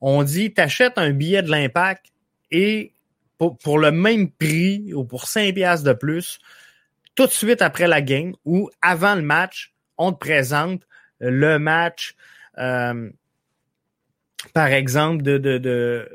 on 0.00 0.22
dit, 0.22 0.54
t'achètes 0.54 0.96
un 0.96 1.10
billet 1.10 1.42
de 1.42 1.50
l'Impact 1.50 2.06
et 2.52 2.92
pour, 3.36 3.78
le 3.80 3.90
même 3.90 4.30
prix 4.30 4.94
ou 4.94 5.04
pour 5.04 5.26
5 5.26 5.54
piastres 5.54 5.84
de 5.84 5.92
plus, 5.92 6.38
tout 7.16 7.26
de 7.26 7.32
suite 7.32 7.62
après 7.62 7.88
la 7.88 8.00
game 8.00 8.32
ou 8.44 8.70
avant 8.80 9.16
le 9.16 9.22
match, 9.22 9.74
on 9.96 10.12
te 10.12 10.18
présente 10.18 10.82
le 11.20 11.58
match, 11.58 12.14
euh, 12.58 13.10
par 14.54 14.68
exemple, 14.68 15.22
de, 15.22 15.38
de, 15.38 15.58
de, 15.58 16.08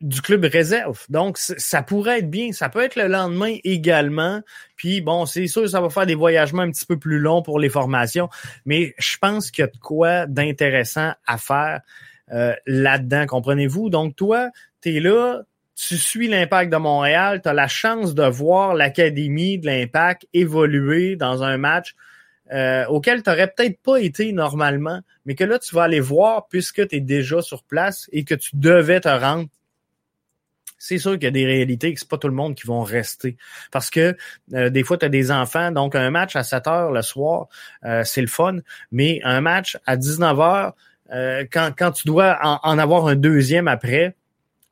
du 0.00 0.22
club 0.22 0.44
réserve. 0.44 1.04
Donc, 1.08 1.36
ça 1.38 1.82
pourrait 1.82 2.20
être 2.20 2.30
bien. 2.30 2.52
Ça 2.52 2.68
peut 2.68 2.82
être 2.82 2.96
le 2.96 3.06
lendemain 3.06 3.56
également. 3.64 4.40
Puis, 4.76 5.00
bon, 5.00 5.26
c'est 5.26 5.46
sûr, 5.46 5.68
ça 5.68 5.80
va 5.80 5.90
faire 5.90 6.06
des 6.06 6.14
voyagements 6.14 6.62
un 6.62 6.70
petit 6.70 6.86
peu 6.86 6.98
plus 6.98 7.18
longs 7.18 7.42
pour 7.42 7.58
les 7.58 7.68
formations. 7.68 8.28
Mais 8.64 8.94
je 8.98 9.16
pense 9.18 9.50
qu'il 9.50 9.62
y 9.62 9.64
a 9.64 9.70
de 9.70 9.78
quoi 9.78 10.26
d'intéressant 10.26 11.12
à 11.26 11.38
faire 11.38 11.80
euh, 12.32 12.54
là-dedans. 12.66 13.26
Comprenez-vous? 13.26 13.90
Donc, 13.90 14.16
toi, 14.16 14.50
tu 14.80 14.96
es 14.96 15.00
là, 15.00 15.42
tu 15.76 15.96
suis 15.96 16.28
l'impact 16.28 16.72
de 16.72 16.76
Montréal, 16.78 17.40
tu 17.42 17.48
as 17.48 17.54
la 17.54 17.68
chance 17.68 18.14
de 18.14 18.24
voir 18.24 18.74
l'académie 18.74 19.58
de 19.58 19.66
l'impact 19.66 20.26
évoluer 20.32 21.16
dans 21.16 21.42
un 21.42 21.56
match 21.56 21.94
euh, 22.52 22.84
auquel 22.86 23.22
tu 23.22 23.30
n'aurais 23.30 23.48
peut-être 23.48 23.80
pas 23.80 23.98
été 23.98 24.32
normalement, 24.32 25.00
mais 25.24 25.34
que 25.34 25.44
là, 25.44 25.58
tu 25.58 25.74
vas 25.74 25.84
aller 25.84 26.00
voir 26.00 26.48
puisque 26.48 26.86
tu 26.88 26.96
es 26.96 27.00
déjà 27.00 27.42
sur 27.42 27.62
place 27.62 28.08
et 28.12 28.24
que 28.24 28.34
tu 28.34 28.50
devais 28.54 29.00
te 29.00 29.08
rendre. 29.08 29.48
C'est 30.78 30.98
sûr 30.98 31.12
qu'il 31.12 31.24
y 31.24 31.26
a 31.26 31.30
des 31.30 31.44
réalités 31.44 31.92
que 31.92 32.00
c'est 32.00 32.08
pas 32.08 32.16
tout 32.16 32.28
le 32.28 32.34
monde 32.34 32.54
qui 32.54 32.66
vont 32.66 32.82
rester. 32.82 33.36
Parce 33.70 33.90
que 33.90 34.16
euh, 34.54 34.70
des 34.70 34.82
fois, 34.82 34.96
tu 34.96 35.04
as 35.04 35.10
des 35.10 35.30
enfants, 35.30 35.70
donc 35.70 35.94
un 35.94 36.10
match 36.10 36.36
à 36.36 36.42
7 36.42 36.66
heures 36.68 36.90
le 36.90 37.02
soir, 37.02 37.48
euh, 37.84 38.02
c'est 38.04 38.22
le 38.22 38.26
fun, 38.26 38.58
mais 38.90 39.20
un 39.22 39.40
match 39.40 39.78
à 39.86 39.96
19 39.96 40.40
heures, 40.40 40.74
quand, 41.50 41.72
quand 41.76 41.90
tu 41.90 42.06
dois 42.06 42.38
en 42.40 42.78
avoir 42.78 43.08
un 43.08 43.16
deuxième 43.16 43.66
après, 43.66 44.14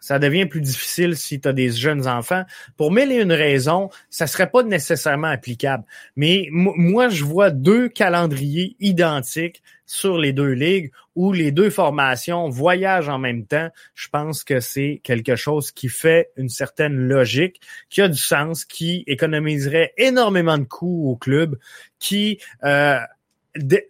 ça 0.00 0.18
devient 0.18 0.46
plus 0.46 0.60
difficile 0.60 1.16
si 1.16 1.40
tu 1.40 1.48
as 1.48 1.52
des 1.52 1.70
jeunes 1.70 2.06
enfants. 2.06 2.44
Pour 2.76 2.92
mille 2.92 3.12
et 3.12 3.20
une 3.20 3.32
raisons, 3.32 3.90
ça 4.10 4.26
serait 4.26 4.50
pas 4.50 4.62
nécessairement 4.62 5.28
applicable. 5.28 5.84
Mais 6.16 6.48
moi, 6.50 7.08
je 7.08 7.24
vois 7.24 7.50
deux 7.50 7.88
calendriers 7.88 8.76
identiques 8.80 9.62
sur 9.86 10.18
les 10.18 10.32
deux 10.32 10.52
ligues 10.52 10.92
où 11.16 11.32
les 11.32 11.50
deux 11.50 11.70
formations 11.70 12.48
voyagent 12.48 13.08
en 13.08 13.18
même 13.18 13.46
temps. 13.46 13.70
Je 13.94 14.08
pense 14.08 14.44
que 14.44 14.60
c'est 14.60 15.00
quelque 15.02 15.34
chose 15.34 15.72
qui 15.72 15.88
fait 15.88 16.30
une 16.36 16.50
certaine 16.50 16.94
logique, 16.94 17.60
qui 17.88 18.02
a 18.02 18.08
du 18.08 18.18
sens, 18.18 18.64
qui 18.64 19.02
économiserait 19.06 19.94
énormément 19.96 20.58
de 20.58 20.64
coûts 20.64 21.10
au 21.10 21.16
club, 21.16 21.58
qui 21.98 22.38
euh, 22.64 23.00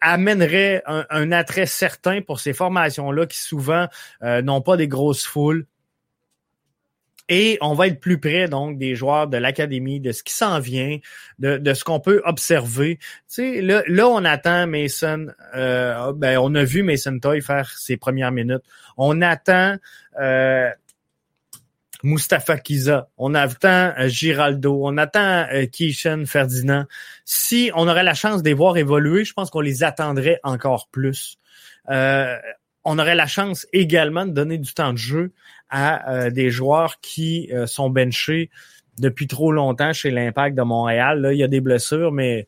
amènerait 0.01 0.83
un, 0.87 1.33
attrait 1.33 1.66
certain 1.66 2.23
pour 2.23 2.40
ces 2.40 2.53
formations-là 2.53 3.27
qui 3.27 3.38
souvent 3.38 3.88
euh, 4.23 4.40
n'ont 4.40 4.62
pas 4.62 4.77
des 4.77 4.88
grosses 4.88 5.27
foules 5.27 5.66
et 7.29 7.59
on 7.61 7.75
va 7.75 7.88
être 7.88 8.01
plus 8.01 8.19
près 8.19 8.49
donc 8.49 8.79
des 8.79 8.95
joueurs 8.95 9.29
de 9.29 9.37
l'académie, 9.37 10.01
de 10.01 10.12
ce 10.12 10.23
qui 10.23 10.33
s'en 10.33 10.61
vient, 10.61 10.99
de, 11.38 11.59
de 11.59 11.75
ce 11.75 11.85
qu'on 11.85 12.01
peut 12.01 12.23
observer. 12.25 12.97
Tu 12.97 13.07
sais, 13.27 13.61
là, 13.61 13.83
là, 13.87 14.09
on 14.09 14.25
attend 14.25 14.67
Mason. 14.67 15.27
Euh, 15.55 16.12
ben, 16.14 16.38
on 16.38 16.55
a 16.55 16.64
vu 16.64 16.83
Mason 16.83 17.19
Toy 17.19 17.41
faire 17.41 17.71
ses 17.77 17.97
premières 17.97 18.33
minutes. 18.33 18.62
On 18.97 19.21
attend 19.21 19.77
euh, 20.21 20.71
Mustafa 22.03 22.59
Kiza. 22.59 23.09
On 23.19 23.35
attend 23.35 23.93
euh, 23.99 24.09
Giraldo. 24.09 24.81
On 24.83 24.97
attend 24.97 25.47
euh, 25.53 25.67
Keishan 25.67 26.25
Ferdinand. 26.27 26.85
Si 27.25 27.71
on 27.75 27.88
aurait 27.88 28.05
la 28.05 28.14
chance 28.14 28.43
de 28.43 28.49
les 28.49 28.55
voir 28.55 28.77
évoluer, 28.77 29.25
je 29.25 29.33
pense 29.33 29.51
qu'on 29.51 29.61
les 29.61 29.83
attendrait 29.83 30.41
encore 30.43 30.88
plus. 30.91 31.37
Euh, 31.91 32.37
on 32.85 32.99
aurait 32.99 33.14
la 33.14 33.27
chance 33.27 33.67
également 33.73 34.27
de 34.27 34.33
donner 34.33 34.59
du 34.59 34.73
temps 34.73 34.93
de 34.93 34.99
jeu 34.99 35.33
à 35.71 36.11
euh, 36.11 36.31
des 36.31 36.51
joueurs 36.51 37.01
qui 37.01 37.51
euh, 37.53 37.67
sont 37.67 37.91
benchés 37.91 38.51
depuis 38.99 39.27
trop 39.27 39.53
longtemps 39.53 39.93
chez 39.93 40.11
l'Impact 40.11 40.57
de 40.57 40.62
Montréal. 40.62 41.21
Là, 41.21 41.33
il 41.33 41.38
y 41.38 41.45
a 41.45 41.49
des 41.49 41.61
blessures, 41.61 42.11
mais 42.11 42.47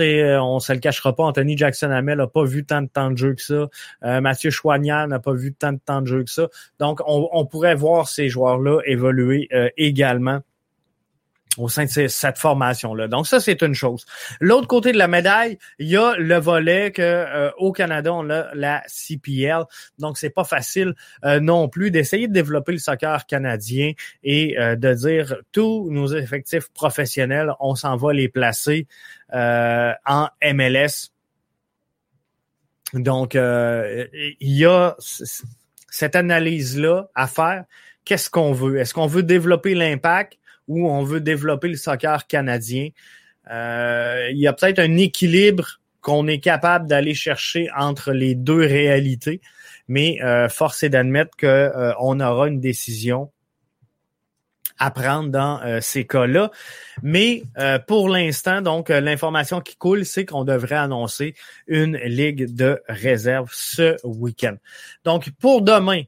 euh, 0.00 0.38
on 0.40 0.58
se 0.58 0.72
le 0.72 0.80
cachera 0.80 1.14
pas. 1.14 1.24
Anthony 1.24 1.56
Jackson 1.56 1.90
Hamel 1.90 2.18
n'a 2.18 2.26
pas 2.26 2.44
vu 2.44 2.64
tant 2.64 2.82
de 2.82 2.88
temps 2.88 3.10
de 3.10 3.16
jeu 3.16 3.34
que 3.34 3.42
ça. 3.42 4.20
Mathieu 4.20 4.50
Chouanian 4.50 5.06
n'a 5.06 5.20
pas 5.20 5.32
vu 5.32 5.54
tant 5.54 5.72
de 5.72 5.78
temps 5.78 6.02
de 6.02 6.06
jeu 6.06 6.24
que 6.24 6.30
ça. 6.30 6.48
Donc, 6.78 7.00
on, 7.06 7.46
pourrait 7.46 7.76
voir 7.76 8.08
ces 8.08 8.28
joueurs-là 8.28 8.80
évoluer 8.84 9.48
également 9.76 10.40
au 11.58 11.68
sein 11.68 11.84
de 11.84 12.08
cette 12.08 12.38
formation-là. 12.38 13.08
Donc 13.08 13.26
ça, 13.26 13.40
c'est 13.40 13.62
une 13.62 13.74
chose. 13.74 14.06
L'autre 14.40 14.66
côté 14.66 14.92
de 14.92 14.98
la 14.98 15.08
médaille, 15.08 15.58
il 15.78 15.88
y 15.88 15.96
a 15.96 16.14
le 16.16 16.36
volet 16.36 16.92
que 16.92 17.02
euh, 17.02 17.50
au 17.58 17.72
Canada, 17.72 18.12
on 18.12 18.28
a 18.30 18.54
la 18.54 18.82
CPL. 18.86 19.64
Donc 19.98 20.18
c'est 20.18 20.30
pas 20.30 20.44
facile 20.44 20.94
euh, 21.24 21.40
non 21.40 21.68
plus 21.68 21.90
d'essayer 21.90 22.28
de 22.28 22.32
développer 22.32 22.72
le 22.72 22.78
soccer 22.78 23.26
canadien 23.26 23.92
et 24.22 24.58
euh, 24.58 24.76
de 24.76 24.94
dire 24.94 25.36
tous 25.52 25.90
nos 25.90 26.08
effectifs 26.08 26.68
professionnels, 26.72 27.52
on 27.60 27.74
s'en 27.74 27.96
va 27.96 28.12
les 28.12 28.28
placer 28.28 28.86
en 29.32 30.28
MLS. 30.42 31.10
Donc 32.94 33.34
il 33.34 34.28
y 34.40 34.64
a 34.64 34.96
cette 34.98 36.16
analyse-là 36.16 37.08
à 37.14 37.26
faire. 37.26 37.64
Qu'est-ce 38.04 38.30
qu'on 38.30 38.52
veut? 38.52 38.78
Est-ce 38.78 38.94
qu'on 38.94 39.06
veut 39.06 39.24
développer 39.24 39.74
l'impact? 39.74 40.38
Où 40.68 40.88
on 40.88 41.02
veut 41.02 41.20
développer 41.20 41.68
le 41.68 41.76
soccer 41.76 42.26
canadien. 42.26 42.88
Euh, 43.50 44.28
il 44.32 44.38
y 44.38 44.46
a 44.46 44.52
peut-être 44.52 44.78
un 44.78 44.96
équilibre 44.96 45.80
qu'on 46.06 46.28
est 46.28 46.38
capable 46.38 46.86
d'aller 46.86 47.14
chercher 47.14 47.68
entre 47.76 48.12
les 48.12 48.36
deux 48.36 48.60
réalités, 48.60 49.40
mais 49.88 50.22
euh, 50.22 50.48
force 50.48 50.84
est 50.84 50.88
d'admettre 50.88 51.36
qu'on 51.36 51.48
euh, 51.48 51.92
aura 52.24 52.46
une 52.46 52.60
décision 52.60 53.32
à 54.78 54.92
prendre 54.92 55.30
dans 55.30 55.60
euh, 55.62 55.80
ces 55.80 56.06
cas-là. 56.06 56.52
Mais 57.02 57.42
pour 57.88 58.08
l'instant, 58.08 58.62
donc 58.62 58.90
l'information 58.90 59.60
qui 59.60 59.74
coule, 59.74 60.04
c'est 60.04 60.24
qu'on 60.24 60.44
devrait 60.44 60.76
annoncer 60.76 61.34
une 61.66 61.96
ligue 61.96 62.54
de 62.54 62.80
réserve 62.88 63.50
ce 63.52 63.96
week-end. 64.04 64.54
Donc 65.04 65.30
pour 65.40 65.60
demain, 65.60 66.02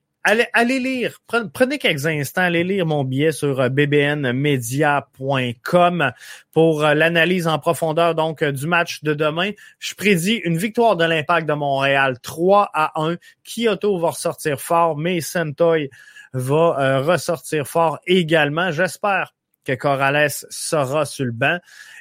Allez, 0.53 0.79
lire, 0.79 1.17
prenez, 1.27 1.79
quelques 1.79 2.05
instants, 2.05 2.43
allez 2.43 2.63
lire 2.63 2.85
mon 2.85 3.03
billet 3.03 3.33
sur 3.33 3.61
euh, 3.61 3.71
bbnmedia.com 3.71 6.13
pour 6.53 6.85
euh, 6.85 6.93
l'analyse 6.93 7.49
en 7.49 7.59
profondeur 7.59 8.15
donc 8.15 8.43
euh, 8.43 8.53
du 8.53 8.67
match 8.67 9.03
de 9.03 9.15
demain. 9.15 9.53
Je 9.79 9.95
prédis 9.95 10.35
une 10.45 10.59
victoire 10.59 10.97
de 10.97 11.07
l'Impact 11.07 11.49
de 11.49 11.55
Montréal 11.55 12.19
3 12.21 12.69
à 12.75 13.01
1. 13.01 13.17
Kyoto 13.43 13.99
va 13.99 14.11
ressortir 14.11 14.61
fort, 14.61 14.99
mais 14.99 15.23
Sentoy 15.23 15.89
va 16.35 17.01
ressortir 17.01 17.67
fort 17.67 17.99
également. 18.07 18.71
J'espère 18.71 19.33
que 19.65 19.73
Corrales 19.73 20.29
sera 20.29 21.07
sur 21.07 21.25
le 21.25 21.33
banc. 21.33 21.57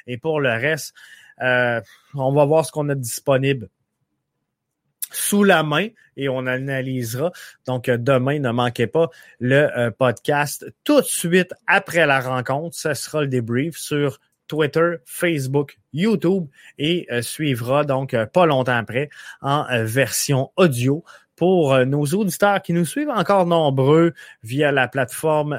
Et 0.06 0.18
pour 0.18 0.42
le 0.42 0.50
reste, 0.50 0.92
on 1.40 2.32
va 2.34 2.44
voir 2.44 2.66
ce 2.66 2.72
qu'on 2.72 2.90
a 2.90 2.94
disponible 2.94 3.70
sous 5.10 5.44
la 5.44 5.62
main 5.62 5.88
et 6.16 6.28
on 6.28 6.46
analysera. 6.46 7.32
Donc, 7.66 7.88
euh, 7.88 7.96
demain, 7.96 8.38
ne 8.38 8.50
manquez 8.50 8.86
pas 8.86 9.08
le 9.38 9.68
euh, 9.78 9.90
podcast 9.90 10.66
tout 10.84 11.00
de 11.00 11.06
suite 11.06 11.54
après 11.66 12.06
la 12.06 12.20
rencontre. 12.20 12.76
Ce 12.76 12.94
sera 12.94 13.22
le 13.22 13.28
débrief 13.28 13.76
sur 13.76 14.18
Twitter, 14.48 14.96
Facebook, 15.04 15.78
YouTube 15.92 16.46
et 16.78 17.06
euh, 17.10 17.22
suivra 17.22 17.84
donc 17.84 18.16
pas 18.32 18.46
longtemps 18.46 18.76
après 18.76 19.10
en 19.42 19.66
version 19.84 20.50
audio 20.56 21.04
pour 21.36 21.78
nos 21.86 22.04
auditeurs 22.04 22.62
qui 22.62 22.72
nous 22.72 22.84
suivent 22.84 23.10
encore 23.10 23.46
nombreux 23.46 24.12
via 24.42 24.72
la 24.72 24.88
plateforme 24.88 25.52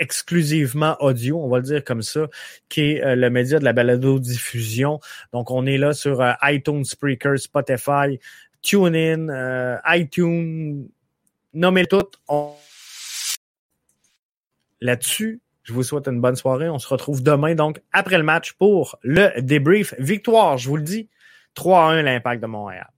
exclusivement 0.00 0.96
audio, 1.00 1.40
on 1.40 1.48
va 1.48 1.58
le 1.58 1.64
dire 1.64 1.84
comme 1.84 2.02
ça, 2.02 2.26
qui 2.68 2.80
est 2.80 3.04
euh, 3.04 3.14
le 3.14 3.30
média 3.30 3.60
de 3.60 3.64
la 3.64 3.72
balado-diffusion. 3.72 4.98
Donc, 5.32 5.50
on 5.50 5.66
est 5.66 5.78
là 5.78 5.92
sur 5.92 6.20
euh, 6.20 6.32
iTunes, 6.42 6.84
Spreaker, 6.84 7.38
Spotify, 7.38 8.18
TuneIn, 8.62 9.28
euh, 9.28 9.76
iTunes, 9.86 10.88
nommez 11.54 11.86
tout. 11.86 12.10
Là-dessus, 14.80 15.40
je 15.62 15.72
vous 15.72 15.82
souhaite 15.82 16.08
une 16.08 16.20
bonne 16.20 16.36
soirée. 16.36 16.68
On 16.70 16.78
se 16.78 16.88
retrouve 16.88 17.22
demain, 17.22 17.54
donc, 17.54 17.80
après 17.92 18.16
le 18.16 18.24
match 18.24 18.54
pour 18.54 18.98
le 19.02 19.40
débrief. 19.40 19.94
Victoire, 19.98 20.58
je 20.58 20.68
vous 20.68 20.76
le 20.76 20.82
dis, 20.82 21.08
3 21.54 21.92
1 21.92 22.02
l'impact 22.02 22.42
de 22.42 22.46
Montréal. 22.46 22.90